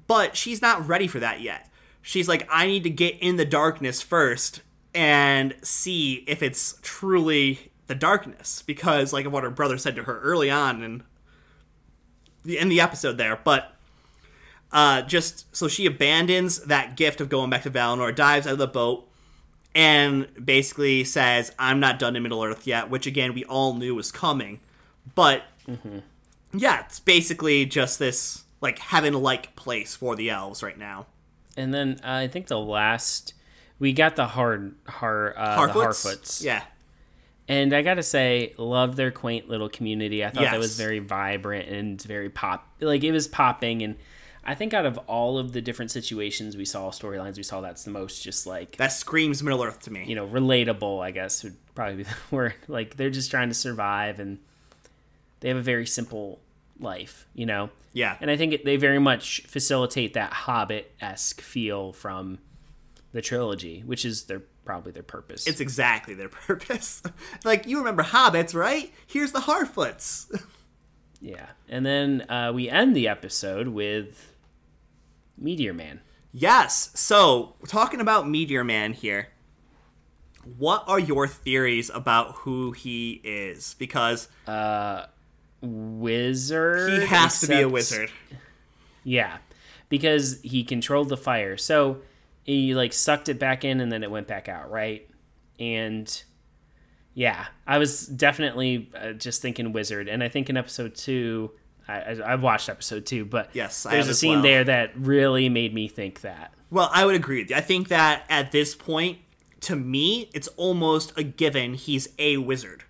but 0.06 0.37
she's 0.37 0.62
not 0.62 0.87
ready 0.87 1.06
for 1.06 1.20
that 1.20 1.40
yet. 1.40 1.68
She's 2.02 2.28
like, 2.28 2.48
I 2.50 2.66
need 2.66 2.85
to 2.85 2.90
get 2.90 3.18
in 3.20 3.37
the 3.37 3.44
darkness 3.44 4.00
first 4.00 4.62
and 4.94 5.54
see 5.62 6.24
if 6.26 6.42
it's 6.42 6.78
truly 6.83 7.72
the 7.87 7.94
darkness 7.94 8.62
because, 8.62 9.12
like, 9.12 9.26
of 9.26 9.33
what 9.33 9.44
her 9.44 9.50
brother 9.50 9.78
said 9.78 9.96
to 9.96 10.04
her 10.04 10.20
early 10.20 10.50
on 10.50 10.83
in 10.83 11.02
the 12.44 12.59
in 12.59 12.68
the 12.68 12.80
episode 12.80 13.16
there. 13.16 13.38
But 13.42 13.74
uh, 14.72 15.02
just 15.02 15.54
so 15.54 15.68
she 15.68 15.87
abandons 15.87 16.61
that 16.64 16.96
gift 16.96 17.20
of 17.20 17.28
going 17.28 17.50
back 17.50 17.62
to 17.62 17.70
Valinor, 17.70 18.14
dives 18.14 18.46
out 18.46 18.54
of 18.54 18.59
the 18.59 18.66
boat, 18.66 19.09
and 19.74 20.26
basically 20.44 21.04
says, 21.04 21.52
"I'm 21.59 21.80
not 21.80 21.98
done 21.98 22.16
in 22.16 22.22
Middle 22.22 22.42
Earth 22.42 22.66
yet," 22.66 22.90
which 22.90 23.06
again 23.06 23.35
we 23.35 23.44
all 23.44 23.74
knew 23.74 23.94
was 23.94 24.11
coming, 24.12 24.61
but 25.14 25.42
yeah, 26.52 26.80
it's 26.85 27.00
basically 27.00 27.64
just 27.66 27.98
this 27.98 28.44
like 28.61 28.78
heaven-like 28.78 29.56
place 29.56 29.94
for 29.96 30.16
the 30.16 30.30
elves 30.30 30.62
right 30.62 30.78
now. 30.78 31.06
And 31.56 31.72
then 31.72 32.00
uh, 32.04 32.12
I 32.24 32.28
think 32.28 32.46
the 32.48 32.59
last 32.59 33.35
we 33.78 33.92
got 33.92 34.16
the 34.16 34.26
hard 34.26 34.74
har 34.87 35.35
uh, 35.37 35.56
the 35.66 35.72
Harfoots. 36.06 36.42
Yeah, 36.44 36.62
And 37.48 37.72
I 37.72 37.83
gotta 37.83 38.02
say, 38.02 38.54
love 38.59 38.96
their 38.96 39.11
quaint 39.11 39.48
little 39.48 39.68
community. 39.68 40.24
I 40.24 40.30
thought 40.30 40.42
that 40.52 40.59
was 40.59 40.76
very 40.76 40.98
vibrant 40.98 41.68
and 41.68 42.00
very 42.02 42.28
pop. 42.28 42.68
Like 42.80 43.02
it 43.04 43.12
was 43.12 43.26
popping, 43.28 43.83
and 43.83 43.96
I 44.51 44.57
think 44.57 44.75
out 44.75 44.85
of 44.85 44.99
all 45.07 45.39
of 45.39 45.53
the 45.53 45.61
different 45.61 45.93
situations 45.93 46.57
we 46.57 46.65
saw, 46.65 46.91
storylines 46.91 47.37
we 47.37 47.45
saw, 47.45 47.61
that's 47.61 47.85
the 47.85 47.93
most 47.93 48.21
just 48.25 48.49
like 48.49 48.77
that 48.79 48.91
screams 48.91 49.45
Middle 49.45 49.63
Earth 49.63 49.81
to 49.83 49.93
me. 49.93 50.05
you 50.09 50.17
know 50.17 50.27
relatable. 50.27 51.01
I 51.01 51.13
guess 51.13 51.45
would 51.45 51.55
probably 51.77 51.99
be 51.99 52.03
the 52.31 52.35
word. 52.35 52.55
Like 52.67 52.97
they're 52.97 53.11
just 53.11 53.31
trying 53.31 53.49
to 53.49 53.55
survive, 53.55 54.19
and 54.19 54.41
they 55.39 55.47
have 55.47 55.57
a 55.57 55.63
very 55.63 55.87
simple 55.87 56.41
life. 56.81 57.29
You 57.33 57.47
know. 57.47 57.71
yeah, 57.93 58.17
And 58.21 58.29
I 58.29 58.37
think 58.37 58.53
it, 58.53 58.65
they 58.65 58.77
very 58.77 58.99
much 58.99 59.43
facilitate 59.47 60.15
that 60.15 60.33
Hobbit 60.33 60.93
esque 61.01 61.41
feel 61.41 61.93
from 61.93 62.39
the 63.13 63.23
trilogy, 63.23 63.85
which 63.87 64.05
is 64.05 64.25
their 64.25 64.43
probably 64.65 64.91
their 64.91 65.05
purpose. 65.05 65.47
it's 65.47 65.61
exactly 65.61 66.15
their 66.15 66.29
purpose. 66.47 67.05
like 67.45 67.69
you 67.69 67.79
remember 67.79 68.03
hobbits, 68.03 68.53
right? 68.53 68.93
Here's 69.07 69.31
the 69.31 69.41
Harfoots. 69.41 70.27
yeah. 71.21 71.47
And 71.69 71.87
then 71.87 72.23
uh, 72.29 72.51
we 72.53 72.69
end 72.69 72.97
the 72.97 73.07
episode 73.07 73.69
with 73.69 74.30
Meteor 75.40 75.72
Man. 75.74 76.00
yes. 76.33 76.90
So 76.94 77.57
talking 77.66 78.00
about 78.00 78.29
Meteor 78.29 78.64
Man 78.64 78.92
here. 78.92 79.29
What 80.57 80.85
are 80.87 80.98
your 80.98 81.29
theories 81.29 81.90
about 81.90 82.37
who 82.38 82.72
he 82.72 83.20
is? 83.24 83.74
Because 83.79 84.29
uh, 84.46 85.07
Wizard. 85.61 87.03
he 87.03 87.07
has 87.07 87.40
to 87.40 87.46
be 87.46 87.61
a 87.61 87.68
wizard. 87.68 88.11
Yeah, 89.05 89.38
because 89.90 90.40
he 90.42 90.64
controlled 90.64 91.09
the 91.11 91.16
fire. 91.18 91.57
So 91.57 91.98
he 92.42 92.74
like 92.74 92.92
sucked 92.92 93.29
it 93.29 93.38
back 93.38 93.64
in 93.64 93.81
and 93.81 93.92
then 93.92 94.03
it 94.03 94.11
went 94.11 94.26
back 94.26 94.48
out, 94.48 94.70
right? 94.70 95.09
And 95.59 96.22
yeah, 97.12 97.46
I 97.66 97.76
was 97.79 98.07
definitely 98.07 98.90
uh, 98.98 99.12
just 99.12 99.42
thinking 99.42 99.72
wizard. 99.72 100.09
And 100.09 100.22
I 100.22 100.29
think 100.29 100.48
in 100.48 100.57
episode 100.57 100.94
two, 100.94 101.50
I, 101.90 102.33
I've 102.33 102.42
watched 102.42 102.68
episode 102.68 103.07
two, 103.07 103.24
but 103.24 103.50
Yes, 103.53 103.83
there's 103.83 104.09
a 104.09 104.14
scene 104.14 104.35
well. 104.35 104.42
there 104.42 104.64
that 104.64 104.92
really 104.96 105.48
made 105.48 105.74
me 105.74 105.88
think 105.88 106.20
that. 106.22 106.53
Well, 106.70 106.90
I 106.92 107.05
would 107.05 107.16
agree 107.16 107.40
with 107.42 107.50
you. 107.50 107.57
I 107.57 107.61
think 107.61 107.88
that 107.88 108.24
at 108.29 108.53
this 108.53 108.74
point, 108.74 109.18
to 109.61 109.76
me, 109.76 110.31
it's 110.33 110.48
almost 110.57 111.12
a 111.18 111.22
given 111.22 111.74
he's 111.74 112.09
a 112.18 112.37
wizard. 112.37 112.85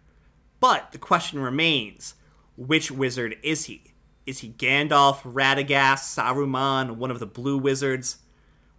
But 0.60 0.92
the 0.92 0.98
question 0.98 1.38
remains 1.40 2.14
which 2.56 2.90
wizard 2.90 3.36
is 3.42 3.64
he? 3.64 3.84
Is 4.26 4.40
he 4.40 4.50
Gandalf, 4.50 5.22
Radagast, 5.22 6.14
Saruman, 6.14 6.96
one 6.96 7.10
of 7.10 7.18
the 7.18 7.26
blue 7.26 7.56
wizards? 7.56 8.18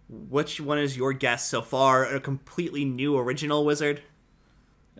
Which 0.08 0.60
one 0.60 0.78
is 0.78 0.96
your 0.96 1.12
guess 1.12 1.48
so 1.48 1.60
far? 1.62 2.04
A 2.04 2.20
completely 2.20 2.84
new 2.84 3.18
original 3.18 3.64
wizard? 3.64 4.02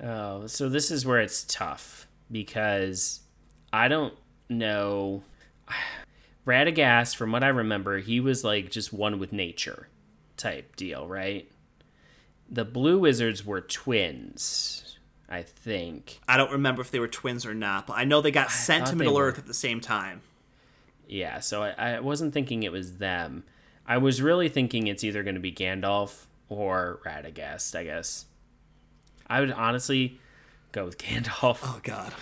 Oh, 0.02 0.46
so 0.46 0.68
this 0.68 0.90
is 0.90 1.06
where 1.06 1.20
it's 1.20 1.44
tough 1.44 2.08
because 2.30 3.20
I 3.72 3.88
don't 3.88 4.14
know. 4.58 5.22
Radagast, 6.46 7.16
from 7.16 7.32
what 7.32 7.44
I 7.44 7.48
remember, 7.48 7.98
he 7.98 8.20
was 8.20 8.42
like 8.42 8.70
just 8.70 8.92
one 8.92 9.18
with 9.18 9.32
nature 9.32 9.88
type 10.36 10.74
deal, 10.76 11.06
right? 11.06 11.48
The 12.50 12.64
Blue 12.64 12.98
Wizards 12.98 13.46
were 13.46 13.60
twins, 13.60 14.98
I 15.28 15.42
think. 15.42 16.20
I 16.26 16.36
don't 16.36 16.50
remember 16.50 16.82
if 16.82 16.90
they 16.90 16.98
were 16.98 17.08
twins 17.08 17.46
or 17.46 17.54
not, 17.54 17.86
but 17.86 17.94
I 17.94 18.04
know 18.04 18.20
they 18.20 18.30
got 18.32 18.50
sent 18.50 18.88
to 18.88 18.96
Middle 18.96 19.14
were. 19.14 19.28
Earth 19.28 19.38
at 19.38 19.46
the 19.46 19.54
same 19.54 19.80
time. 19.80 20.22
Yeah, 21.06 21.40
so 21.40 21.62
I, 21.62 21.70
I 21.76 22.00
wasn't 22.00 22.34
thinking 22.34 22.62
it 22.62 22.72
was 22.72 22.98
them. 22.98 23.44
I 23.86 23.98
was 23.98 24.20
really 24.20 24.48
thinking 24.48 24.86
it's 24.86 25.04
either 25.04 25.22
going 25.22 25.34
to 25.34 25.40
be 25.40 25.52
Gandalf 25.52 26.26
or 26.48 27.00
Radagast, 27.04 27.74
I 27.76 27.84
guess. 27.84 28.26
I 29.26 29.40
would 29.40 29.52
honestly 29.52 30.18
go 30.72 30.86
with 30.86 30.98
Gandalf. 30.98 31.58
Oh, 31.62 31.80
God. 31.82 32.12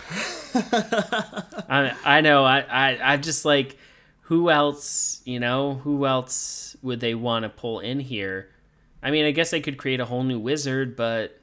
I, 1.69 1.95
I 2.03 2.21
know. 2.21 2.43
I, 2.43 2.59
I, 2.59 3.13
I 3.13 3.17
just 3.17 3.45
like, 3.45 3.77
who 4.21 4.49
else, 4.49 5.21
you 5.25 5.39
know, 5.39 5.75
who 5.75 6.05
else 6.05 6.75
would 6.81 6.99
they 6.99 7.15
want 7.15 7.43
to 7.43 7.49
pull 7.49 7.79
in 7.79 7.99
here? 7.99 8.49
I 9.01 9.11
mean, 9.11 9.25
I 9.25 9.31
guess 9.31 9.51
they 9.51 9.61
could 9.61 9.77
create 9.77 9.99
a 9.99 10.05
whole 10.05 10.23
new 10.23 10.39
wizard, 10.39 10.95
but. 10.95 11.37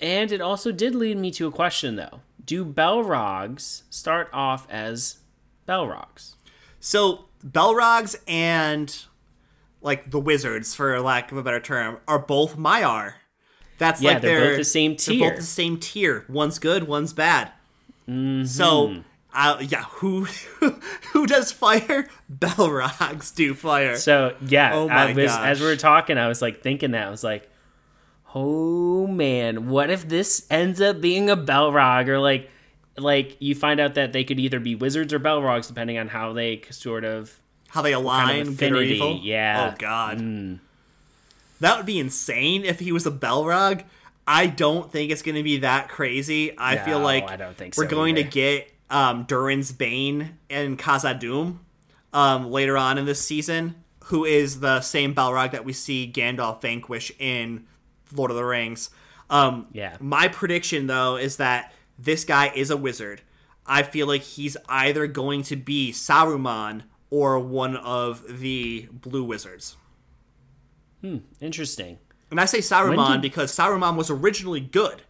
And 0.00 0.32
it 0.32 0.40
also 0.40 0.72
did 0.72 0.94
lead 0.94 1.16
me 1.16 1.30
to 1.32 1.46
a 1.46 1.52
question, 1.52 1.96
though. 1.96 2.20
Do 2.44 2.64
Belrogs 2.64 3.84
start 3.90 4.28
off 4.32 4.66
as 4.70 5.18
Belrogs? 5.66 6.34
So 6.80 7.26
Belrogs 7.42 8.16
and 8.26 9.04
like 9.84 10.10
the 10.10 10.18
wizards, 10.18 10.74
for 10.74 10.98
lack 11.00 11.30
of 11.30 11.38
a 11.38 11.42
better 11.42 11.60
term, 11.60 11.98
are 12.08 12.18
both 12.18 12.56
Maiar. 12.56 13.14
That's 13.78 14.00
Yeah, 14.00 14.12
like 14.14 14.22
they're 14.22 14.48
both 14.50 14.56
the 14.58 14.64
same 14.64 14.92
They're 14.92 14.96
tier. 14.98 15.30
both 15.30 15.38
the 15.40 15.46
same 15.46 15.78
tier. 15.78 16.24
One's 16.28 16.58
good, 16.58 16.84
one's 16.86 17.12
bad. 17.12 17.50
Mm-hmm. 18.08 18.44
So, 18.44 19.02
uh, 19.34 19.58
yeah, 19.60 19.82
who 19.84 20.24
who 21.12 21.26
does 21.26 21.50
fire? 21.52 22.08
Belrogs 22.28 23.30
do 23.34 23.54
fire. 23.54 23.96
So 23.96 24.36
yeah, 24.46 24.72
Oh 24.74 24.88
I 24.88 25.12
my 25.12 25.22
was, 25.22 25.32
as 25.32 25.58
we 25.60 25.66
gosh. 25.66 25.72
were 25.72 25.76
talking, 25.76 26.18
I 26.18 26.28
was 26.28 26.40
like 26.42 26.62
thinking 26.62 26.92
that 26.92 27.06
I 27.06 27.10
was 27.10 27.24
like, 27.24 27.48
oh 28.34 29.06
man, 29.06 29.68
what 29.68 29.90
if 29.90 30.08
this 30.08 30.46
ends 30.50 30.80
up 30.80 31.00
being 31.00 31.30
a 31.30 31.36
Belrog 31.36 32.08
or 32.08 32.18
like, 32.18 32.50
like 32.96 33.36
you 33.40 33.54
find 33.54 33.80
out 33.80 33.94
that 33.94 34.12
they 34.12 34.24
could 34.24 34.38
either 34.38 34.60
be 34.60 34.74
wizards 34.74 35.12
or 35.12 35.18
Belrogs 35.18 35.66
depending 35.66 35.98
on 35.98 36.08
how 36.08 36.32
they 36.32 36.62
sort 36.70 37.04
of. 37.04 37.38
How 37.68 37.82
they 37.82 37.92
align, 37.92 38.54
good 38.54 38.72
or 38.72 38.82
evil. 38.82 39.18
yeah. 39.20 39.72
Oh 39.72 39.76
God, 39.78 40.18
Mm. 40.18 40.60
That 41.64 41.76
would 41.76 41.86
be 41.86 41.98
insane 41.98 42.64
if 42.64 42.78
he 42.78 42.92
was 42.92 43.06
a 43.06 43.10
Belrog. 43.10 43.84
I 44.26 44.46
don't 44.46 44.90
think 44.90 45.10
it's 45.10 45.22
going 45.22 45.34
to 45.34 45.42
be 45.42 45.58
that 45.58 45.88
crazy. 45.88 46.56
I 46.56 46.76
feel 46.78 46.98
like 46.98 47.30
I 47.30 47.36
don't 47.36 47.56
think 47.56 47.76
we're 47.76 47.84
so 47.84 47.90
going 47.90 48.14
to 48.16 48.22
get 48.22 48.72
um, 48.90 49.24
Durin's 49.24 49.72
Bane 49.72 50.38
and 50.48 50.78
Khazad-dûm 50.78 51.58
um, 52.12 52.50
later 52.50 52.76
on 52.76 52.96
in 52.96 53.04
this 53.04 53.20
season, 53.20 53.74
who 54.04 54.24
is 54.24 54.60
the 54.60 54.80
same 54.80 55.14
Balrog 55.14 55.52
that 55.52 55.64
we 55.64 55.72
see 55.72 56.10
Gandalf 56.10 56.62
vanquish 56.62 57.12
in 57.18 57.66
Lord 58.14 58.30
of 58.30 58.36
the 58.36 58.44
Rings. 58.44 58.90
Um, 59.28 59.66
Yeah. 59.72 59.96
My 60.00 60.28
prediction, 60.28 60.86
though, 60.86 61.16
is 61.16 61.36
that 61.38 61.72
this 61.98 62.24
guy 62.24 62.50
is 62.54 62.70
a 62.70 62.76
wizard. 62.76 63.22
I 63.66 63.82
feel 63.82 64.06
like 64.06 64.22
he's 64.22 64.56
either 64.68 65.06
going 65.06 65.42
to 65.44 65.56
be 65.56 65.92
Saruman 65.92 66.82
or 67.10 67.38
one 67.38 67.76
of 67.76 68.40
the 68.40 68.88
blue 68.92 69.24
wizards. 69.24 69.76
Hmm, 71.04 71.18
interesting. 71.40 71.98
And 72.30 72.40
I 72.40 72.46
say 72.46 72.58
Saruman 72.58 73.12
did- 73.14 73.22
because 73.22 73.52
Saruman 73.54 73.96
was 73.96 74.08
originally 74.10 74.60
good, 74.60 75.02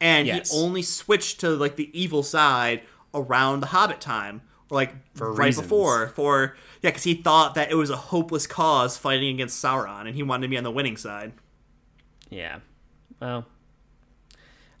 and 0.00 0.26
Yes. 0.26 0.50
he 0.52 0.58
only 0.58 0.82
switched 0.82 1.40
to 1.40 1.50
like 1.50 1.76
the 1.76 1.90
evil 1.98 2.22
side 2.22 2.82
around 3.14 3.60
the 3.60 3.68
Hobbit 3.68 4.00
time, 4.02 4.42
or 4.68 4.76
like 4.76 4.94
right 5.18 5.46
reasons. 5.46 5.66
before. 5.66 6.08
For 6.10 6.56
yeah, 6.82 6.90
because 6.90 7.04
he 7.04 7.14
thought 7.14 7.54
that 7.54 7.70
it 7.70 7.74
was 7.76 7.88
a 7.90 7.96
hopeless 7.96 8.46
cause 8.46 8.98
fighting 8.98 9.34
against 9.34 9.62
Sauron, 9.64 10.06
and 10.06 10.14
he 10.14 10.22
wanted 10.22 10.42
to 10.42 10.48
be 10.48 10.58
on 10.58 10.64
the 10.64 10.70
winning 10.70 10.96
side. 10.98 11.32
Yeah. 12.28 12.58
Well, 13.18 13.46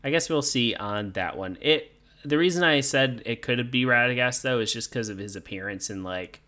I 0.04 0.10
guess 0.10 0.28
we'll 0.28 0.42
see 0.42 0.74
on 0.74 1.12
that 1.12 1.36
one. 1.38 1.56
It. 1.60 1.92
The 2.22 2.36
reason 2.36 2.62
I 2.62 2.80
said 2.82 3.22
it 3.24 3.40
could 3.40 3.70
be 3.70 3.84
Radagast 3.86 4.42
though 4.42 4.58
is 4.60 4.72
just 4.74 4.90
because 4.90 5.08
of 5.08 5.16
his 5.16 5.34
appearance 5.36 5.88
and 5.88 6.04
like 6.04 6.40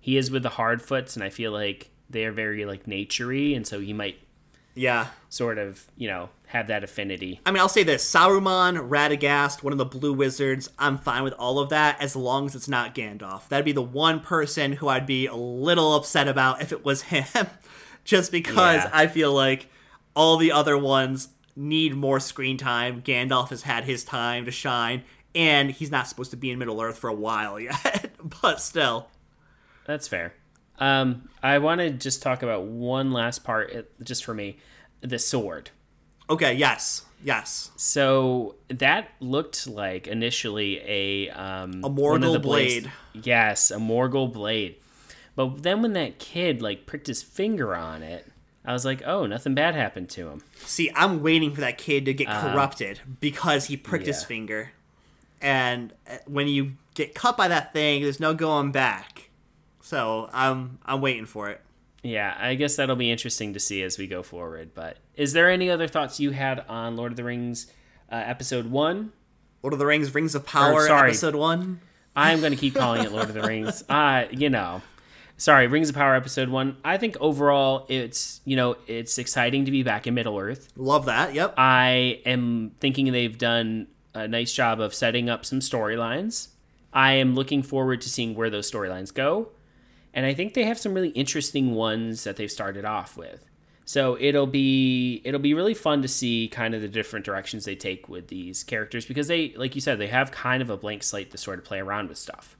he 0.00 0.16
is 0.16 0.30
with 0.30 0.42
the 0.42 0.48
Harfoots, 0.50 1.14
and 1.16 1.22
I 1.22 1.28
feel 1.28 1.52
like 1.52 1.90
they 2.12 2.24
are 2.24 2.32
very 2.32 2.64
like 2.64 2.86
naturey, 2.86 3.56
and 3.56 3.66
so 3.66 3.80
he 3.80 3.92
might 3.92 4.16
Yeah. 4.74 5.08
sort 5.28 5.58
of 5.58 5.86
you 5.96 6.08
know 6.08 6.28
have 6.46 6.66
that 6.68 6.84
affinity. 6.84 7.40
I 7.46 7.50
mean, 7.50 7.60
I'll 7.60 7.68
say 7.68 7.82
this: 7.82 8.04
Saruman, 8.10 8.88
Radagast, 8.88 9.62
one 9.62 9.72
of 9.72 9.78
the 9.78 9.84
Blue 9.86 10.12
Wizards. 10.12 10.68
I'm 10.78 10.98
fine 10.98 11.22
with 11.22 11.32
all 11.34 11.58
of 11.58 11.70
that 11.70 12.00
as 12.00 12.14
long 12.14 12.46
as 12.46 12.54
it's 12.54 12.68
not 12.68 12.94
Gandalf. 12.94 13.48
That'd 13.48 13.64
be 13.64 13.72
the 13.72 13.82
one 13.82 14.20
person 14.20 14.72
who 14.72 14.88
I'd 14.88 15.06
be 15.06 15.26
a 15.26 15.34
little 15.34 15.94
upset 15.94 16.28
about 16.28 16.60
if 16.62 16.70
it 16.72 16.84
was 16.84 17.02
him, 17.02 17.24
just 18.04 18.30
because 18.30 18.84
Yeah. 18.84 18.90
I 18.92 19.06
feel 19.06 19.32
like 19.32 19.68
all 20.14 20.36
the 20.36 20.52
other 20.52 20.76
ones 20.76 21.28
need 21.56 21.94
more 21.94 22.20
screen 22.20 22.56
time. 22.58 23.00
Gandalf 23.02 23.48
has 23.48 23.62
had 23.62 23.84
his 23.84 24.04
time 24.04 24.44
to 24.44 24.50
shine, 24.50 25.04
and 25.34 25.70
he's 25.70 25.90
not 25.90 26.06
supposed 26.08 26.30
to 26.32 26.36
be 26.36 26.50
in 26.50 26.58
Middle 26.58 26.80
Earth 26.82 26.98
for 26.98 27.08
a 27.08 27.14
while 27.14 27.58
yet. 27.68 28.10
but 28.42 28.60
still, 28.60 29.08
That's 29.86 30.06
fair. 30.06 30.34
Um, 30.78 31.28
I 31.42 31.58
want 31.58 31.80
to 31.80 31.90
just 31.90 32.22
talk 32.22 32.42
about 32.42 32.64
one 32.64 33.12
last 33.12 33.44
part, 33.44 33.74
uh, 33.74 33.82
just 34.02 34.24
for 34.24 34.34
me, 34.34 34.58
the 35.00 35.18
sword. 35.18 35.70
okay, 36.30 36.54
yes, 36.54 37.04
yes, 37.22 37.70
So 37.76 38.56
that 38.68 39.10
looked 39.20 39.66
like 39.66 40.06
initially 40.06 40.80
a 40.84 41.30
um, 41.30 41.84
A 41.84 41.90
Morgul 41.90 42.40
blade. 42.42 42.90
Yes, 43.12 43.70
a 43.70 43.76
Morgul 43.76 44.32
blade. 44.32 44.76
But 45.36 45.62
then 45.62 45.82
when 45.82 45.92
that 45.94 46.18
kid 46.18 46.62
like 46.62 46.86
pricked 46.86 47.06
his 47.06 47.22
finger 47.22 47.74
on 47.76 48.02
it, 48.02 48.26
I 48.64 48.72
was 48.72 48.84
like, 48.84 49.02
oh, 49.04 49.26
nothing 49.26 49.54
bad 49.54 49.74
happened 49.74 50.08
to 50.10 50.28
him. 50.28 50.42
See, 50.64 50.90
I'm 50.94 51.22
waiting 51.22 51.52
for 51.54 51.60
that 51.60 51.78
kid 51.78 52.04
to 52.06 52.14
get 52.14 52.28
corrupted 52.28 53.00
because 53.20 53.66
he 53.66 53.76
pricked 53.76 54.06
his 54.06 54.18
Uh-huh. 54.18 54.26
finger. 54.28 54.72
And 55.40 55.92
uh, 56.10 56.18
when 56.26 56.46
you 56.48 56.74
get 56.94 57.14
cut 57.14 57.36
by 57.36 57.48
that 57.48 57.72
thing, 57.72 58.02
there's 58.02 58.20
no 58.20 58.32
going 58.34 58.70
back. 58.72 59.11
So 59.82 60.30
I'm 60.32 60.78
I'm 60.84 61.00
waiting 61.00 61.26
for 61.26 61.50
it. 61.50 61.60
Yeah, 62.02 62.36
I 62.38 62.54
guess 62.54 62.76
that'll 62.76 62.96
be 62.96 63.10
interesting 63.10 63.52
to 63.52 63.60
see 63.60 63.82
as 63.82 63.98
we 63.98 64.06
go 64.06 64.22
forward. 64.22 64.70
But 64.74 64.96
is 65.14 65.34
there 65.34 65.50
any 65.50 65.70
other 65.70 65.86
thoughts 65.86 66.18
you 66.18 66.30
had 66.30 66.64
on 66.68 66.96
Lord 66.96 67.12
of 67.12 67.16
the 67.16 67.24
Rings 67.24 67.66
uh, 68.10 68.16
episode 68.16 68.66
one? 68.70 69.12
Lord 69.62 69.72
of 69.72 69.78
the 69.78 69.86
Rings: 69.86 70.14
Rings 70.14 70.34
of 70.34 70.46
Power, 70.46 70.86
sorry. 70.86 71.10
episode 71.10 71.34
one. 71.34 71.80
I'm 72.14 72.40
going 72.40 72.52
to 72.52 72.58
keep 72.58 72.74
calling 72.74 73.04
it 73.04 73.12
Lord 73.12 73.28
of 73.28 73.34
the 73.34 73.42
Rings. 73.42 73.84
Uh, 73.88 74.26
you 74.30 74.50
know, 74.50 74.82
sorry, 75.36 75.66
Rings 75.66 75.88
of 75.88 75.94
Power 75.94 76.14
episode 76.14 76.48
one. 76.48 76.76
I 76.84 76.96
think 76.98 77.16
overall 77.20 77.86
it's, 77.88 78.40
you 78.44 78.56
know, 78.56 78.76
it's 78.86 79.18
exciting 79.18 79.64
to 79.64 79.70
be 79.70 79.82
back 79.82 80.06
in 80.06 80.14
Middle 80.14 80.38
Earth. 80.38 80.72
Love 80.76 81.06
that. 81.06 81.34
Yep. 81.34 81.54
I 81.56 82.20
am 82.26 82.72
thinking 82.80 83.12
they've 83.12 83.36
done 83.36 83.88
a 84.14 84.28
nice 84.28 84.52
job 84.52 84.80
of 84.80 84.94
setting 84.94 85.30
up 85.30 85.44
some 85.44 85.60
storylines. 85.60 86.48
I 86.92 87.12
am 87.12 87.34
looking 87.34 87.62
forward 87.62 88.02
to 88.02 88.08
seeing 88.10 88.34
where 88.34 88.50
those 88.50 88.70
storylines 88.70 89.12
go. 89.14 89.48
And 90.14 90.26
I 90.26 90.34
think 90.34 90.54
they 90.54 90.64
have 90.64 90.78
some 90.78 90.94
really 90.94 91.10
interesting 91.10 91.74
ones 91.74 92.24
that 92.24 92.36
they've 92.36 92.50
started 92.50 92.84
off 92.84 93.16
with. 93.16 93.44
So 93.84 94.16
it'll 94.20 94.46
be 94.46 95.20
it'll 95.24 95.40
be 95.40 95.54
really 95.54 95.74
fun 95.74 96.02
to 96.02 96.08
see 96.08 96.48
kind 96.48 96.74
of 96.74 96.82
the 96.82 96.88
different 96.88 97.24
directions 97.24 97.64
they 97.64 97.74
take 97.74 98.08
with 98.08 98.28
these 98.28 98.62
characters 98.62 99.04
because 99.04 99.26
they 99.26 99.52
like 99.56 99.74
you 99.74 99.80
said 99.80 99.98
they 99.98 100.06
have 100.06 100.30
kind 100.30 100.62
of 100.62 100.70
a 100.70 100.76
blank 100.76 101.02
slate 101.02 101.30
to 101.32 101.38
sort 101.38 101.58
of 101.58 101.64
play 101.64 101.80
around 101.80 102.08
with 102.08 102.18
stuff. 102.18 102.56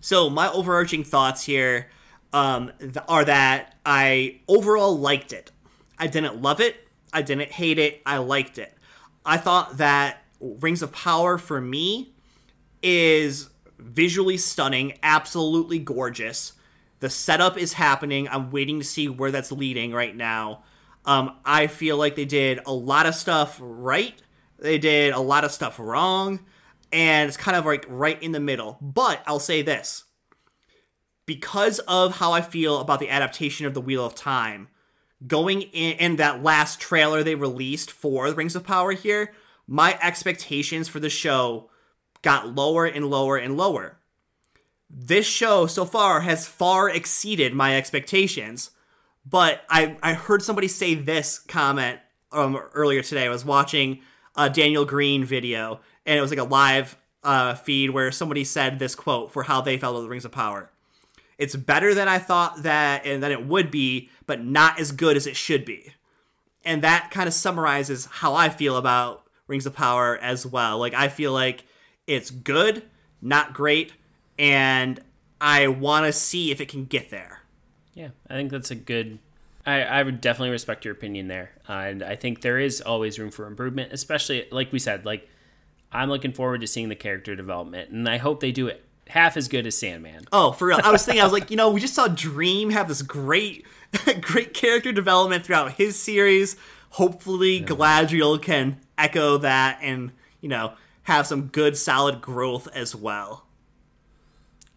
So 0.00 0.30
my 0.30 0.50
overarching 0.50 1.04
thoughts 1.04 1.44
here 1.44 1.88
um, 2.32 2.72
are 3.08 3.24
that 3.24 3.76
I 3.84 4.40
overall 4.48 4.96
liked 4.96 5.32
it. 5.32 5.52
I 5.98 6.06
didn't 6.06 6.40
love 6.40 6.60
it. 6.60 6.76
I 7.12 7.22
didn't 7.22 7.50
hate 7.50 7.78
it. 7.78 8.02
I 8.04 8.18
liked 8.18 8.58
it. 8.58 8.72
I 9.24 9.36
thought 9.36 9.78
that 9.78 10.22
Rings 10.40 10.82
of 10.82 10.92
Power 10.92 11.38
for 11.38 11.60
me 11.60 12.14
is 12.82 13.50
visually 13.78 14.36
stunning, 14.36 14.98
absolutely 15.02 15.78
gorgeous. 15.78 16.52
The 17.00 17.10
setup 17.10 17.58
is 17.58 17.74
happening. 17.74 18.28
I'm 18.28 18.50
waiting 18.50 18.78
to 18.78 18.84
see 18.84 19.08
where 19.08 19.30
that's 19.30 19.52
leading 19.52 19.92
right 19.92 20.16
now. 20.16 20.64
Um, 21.04 21.36
I 21.44 21.66
feel 21.66 21.96
like 21.96 22.16
they 22.16 22.24
did 22.24 22.60
a 22.66 22.72
lot 22.72 23.06
of 23.06 23.14
stuff 23.14 23.58
right. 23.60 24.20
They 24.58 24.78
did 24.78 25.12
a 25.12 25.20
lot 25.20 25.44
of 25.44 25.52
stuff 25.52 25.78
wrong. 25.78 26.44
And 26.92 27.28
it's 27.28 27.36
kind 27.36 27.56
of 27.56 27.66
like 27.66 27.84
right 27.88 28.20
in 28.22 28.32
the 28.32 28.40
middle. 28.40 28.78
But 28.80 29.22
I'll 29.26 29.38
say 29.38 29.62
this 29.62 30.04
because 31.26 31.80
of 31.80 32.16
how 32.16 32.32
I 32.32 32.40
feel 32.40 32.80
about 32.80 33.00
the 33.00 33.10
adaptation 33.10 33.66
of 33.66 33.74
the 33.74 33.80
Wheel 33.80 34.06
of 34.06 34.14
Time, 34.14 34.68
going 35.26 35.62
in, 35.62 36.16
that 36.16 36.42
last 36.42 36.80
trailer 36.80 37.22
they 37.22 37.34
released 37.34 37.90
for 37.90 38.30
the 38.30 38.36
Rings 38.36 38.54
of 38.54 38.64
Power 38.64 38.92
here, 38.92 39.32
my 39.66 39.98
expectations 40.00 40.88
for 40.88 41.00
the 41.00 41.10
show 41.10 41.68
got 42.22 42.54
lower 42.54 42.86
and 42.86 43.10
lower 43.10 43.36
and 43.36 43.56
lower. 43.56 43.95
This 44.88 45.26
show 45.26 45.66
so 45.66 45.84
far 45.84 46.20
has 46.20 46.46
far 46.46 46.88
exceeded 46.88 47.52
my 47.52 47.76
expectations, 47.76 48.70
but 49.24 49.62
I, 49.68 49.96
I 50.02 50.14
heard 50.14 50.42
somebody 50.42 50.68
say 50.68 50.94
this 50.94 51.38
comment 51.38 51.98
um, 52.32 52.56
earlier 52.74 53.02
today. 53.02 53.26
I 53.26 53.30
was 53.30 53.44
watching 53.44 54.00
a 54.36 54.48
Daniel 54.48 54.84
Greene 54.84 55.24
video, 55.24 55.80
and 56.04 56.16
it 56.18 56.20
was 56.20 56.30
like 56.30 56.38
a 56.38 56.44
live 56.44 56.96
uh, 57.24 57.54
feed 57.54 57.90
where 57.90 58.12
somebody 58.12 58.44
said 58.44 58.78
this 58.78 58.94
quote 58.94 59.32
for 59.32 59.42
how 59.42 59.60
they 59.60 59.76
felt 59.76 59.94
about 59.94 60.02
the 60.02 60.08
Rings 60.08 60.24
of 60.24 60.32
Power. 60.32 60.70
It's 61.38 61.56
better 61.56 61.92
than 61.92 62.08
I 62.08 62.18
thought 62.18 62.62
that 62.62 63.04
and 63.04 63.22
that 63.22 63.32
it 63.32 63.44
would 63.44 63.70
be, 63.70 64.10
but 64.26 64.44
not 64.44 64.78
as 64.78 64.92
good 64.92 65.16
as 65.16 65.26
it 65.26 65.36
should 65.36 65.64
be. 65.64 65.92
And 66.64 66.82
that 66.82 67.10
kind 67.10 67.28
of 67.28 67.34
summarizes 67.34 68.06
how 68.06 68.34
I 68.34 68.48
feel 68.48 68.76
about 68.76 69.24
Rings 69.46 69.66
of 69.66 69.74
Power 69.74 70.16
as 70.18 70.46
well. 70.46 70.78
Like 70.78 70.94
I 70.94 71.08
feel 71.08 71.32
like 71.32 71.64
it's 72.06 72.30
good, 72.30 72.84
not 73.20 73.52
great, 73.52 73.92
and 74.38 75.00
I 75.40 75.68
want 75.68 76.06
to 76.06 76.12
see 76.12 76.50
if 76.50 76.60
it 76.60 76.68
can 76.68 76.84
get 76.84 77.10
there. 77.10 77.42
Yeah, 77.94 78.08
I 78.28 78.34
think 78.34 78.50
that's 78.50 78.70
a 78.70 78.74
good. 78.74 79.18
I, 79.64 79.82
I 79.82 80.02
would 80.02 80.20
definitely 80.20 80.50
respect 80.50 80.84
your 80.84 80.92
opinion 80.92 81.28
there, 81.28 81.52
uh, 81.68 81.72
and 81.72 82.02
I 82.02 82.16
think 82.16 82.42
there 82.42 82.58
is 82.58 82.80
always 82.80 83.18
room 83.18 83.30
for 83.30 83.46
improvement, 83.46 83.92
especially 83.92 84.46
like 84.50 84.72
we 84.72 84.78
said. 84.78 85.04
Like 85.04 85.28
I'm 85.92 86.08
looking 86.08 86.32
forward 86.32 86.60
to 86.60 86.66
seeing 86.66 86.88
the 86.88 86.96
character 86.96 87.34
development, 87.34 87.90
and 87.90 88.08
I 88.08 88.18
hope 88.18 88.40
they 88.40 88.52
do 88.52 88.68
it 88.68 88.84
half 89.08 89.36
as 89.36 89.48
good 89.48 89.66
as 89.66 89.76
Sandman. 89.78 90.24
Oh, 90.32 90.52
for 90.52 90.68
real. 90.68 90.80
I 90.82 90.90
was 90.90 91.04
thinking, 91.04 91.20
I 91.20 91.24
was 91.24 91.32
like, 91.32 91.50
you 91.50 91.56
know, 91.56 91.70
we 91.70 91.80
just 91.80 91.94
saw 91.94 92.08
Dream 92.08 92.70
have 92.70 92.88
this 92.88 93.02
great, 93.02 93.64
great 94.20 94.54
character 94.54 94.92
development 94.92 95.44
throughout 95.44 95.72
his 95.72 95.98
series. 95.98 96.56
Hopefully, 96.90 97.58
yeah. 97.58 97.66
Galadriel 97.66 98.40
can 98.40 98.80
echo 98.98 99.38
that 99.38 99.78
and, 99.82 100.12
you 100.40 100.48
know, 100.48 100.74
have 101.04 101.26
some 101.26 101.46
good, 101.46 101.76
solid 101.76 102.20
growth 102.20 102.68
as 102.74 102.94
well. 102.94 103.45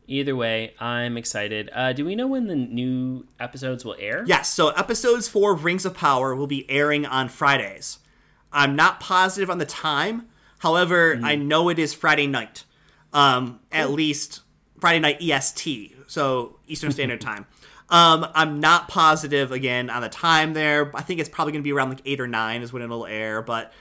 Either 0.09 0.35
way, 0.35 0.73
I'm 0.79 1.17
excited. 1.17 1.69
Uh, 1.71 1.93
do 1.93 2.03
we 2.03 2.15
know 2.15 2.25
when 2.25 2.47
the 2.47 2.55
new 2.55 3.27
episodes 3.39 3.85
will 3.85 3.95
air? 3.99 4.23
Yes, 4.25 4.51
so 4.51 4.69
episodes 4.69 5.27
for 5.27 5.53
Rings 5.53 5.85
of 5.85 5.93
Power 5.93 6.35
will 6.35 6.47
be 6.47 6.67
airing 6.67 7.05
on 7.05 7.29
Fridays. 7.29 7.99
I'm 8.51 8.75
not 8.75 8.99
positive 8.99 9.51
on 9.51 9.59
the 9.59 9.67
time. 9.67 10.27
However, 10.57 11.15
mm. 11.15 11.23
I 11.23 11.35
know 11.35 11.69
it 11.69 11.77
is 11.77 11.93
Friday 11.93 12.25
night 12.25 12.63
um, 13.13 13.59
cool. 13.71 13.81
at 13.81 13.91
least 13.91 14.41
Friday 14.79 14.97
night 14.97 15.21
EST, 15.21 15.95
so 16.07 16.57
Eastern 16.65 16.91
Standard 16.91 17.21
Time. 17.29 17.45
Um, 17.89 18.25
I'm 18.33 18.59
not 18.59 18.87
positive 18.87 19.51
again 19.51 19.91
on 19.91 20.01
the 20.01 20.09
time 20.09 20.53
there. 20.53 20.91
I 20.95 21.03
think 21.03 21.19
it's 21.19 21.29
probably 21.29 21.53
going 21.53 21.61
to 21.61 21.67
be 21.67 21.73
around 21.73 21.89
like 21.89 22.01
eight 22.05 22.19
or 22.19 22.27
nine 22.27 22.63
is 22.63 22.73
when 22.73 22.81
it'll 22.81 23.05
air. 23.05 23.43
But 23.43 23.73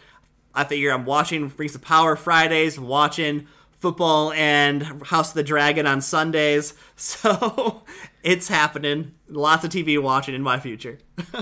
I 0.54 0.64
figure 0.64 0.92
I'm 0.92 1.06
watching 1.06 1.50
Rings 1.56 1.74
of 1.74 1.80
Power 1.80 2.16
Fridays, 2.16 2.78
watching 2.78 3.48
football 3.78 4.32
and 4.32 4.82
House 5.06 5.30
of 5.30 5.34
the 5.34 5.42
Dragon 5.42 5.86
on 5.86 6.00
Sundays. 6.00 6.74
So 7.00 7.84
it's 8.24 8.48
happening. 8.48 9.12
Lots 9.28 9.64
of 9.64 9.70
TV 9.70 10.02
watching 10.02 10.34
in 10.34 10.42
my 10.42 10.58
future. 10.58 10.98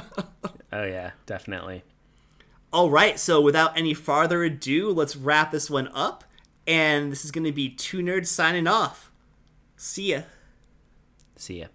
oh 0.70 0.84
yeah, 0.84 1.12
definitely. 1.24 1.82
All 2.74 2.90
right. 2.90 3.18
So 3.18 3.40
without 3.40 3.76
any 3.76 3.94
farther 3.94 4.44
ado, 4.44 4.90
let's 4.90 5.16
wrap 5.16 5.50
this 5.50 5.70
one 5.70 5.88
up. 5.94 6.24
And 6.66 7.10
this 7.10 7.24
is 7.24 7.30
going 7.30 7.44
to 7.44 7.52
be 7.52 7.70
two 7.70 8.00
nerds 8.00 8.26
signing 8.26 8.66
off. 8.66 9.10
See 9.76 10.12
ya. 10.12 10.22
See 11.36 11.60
ya. 11.60 11.66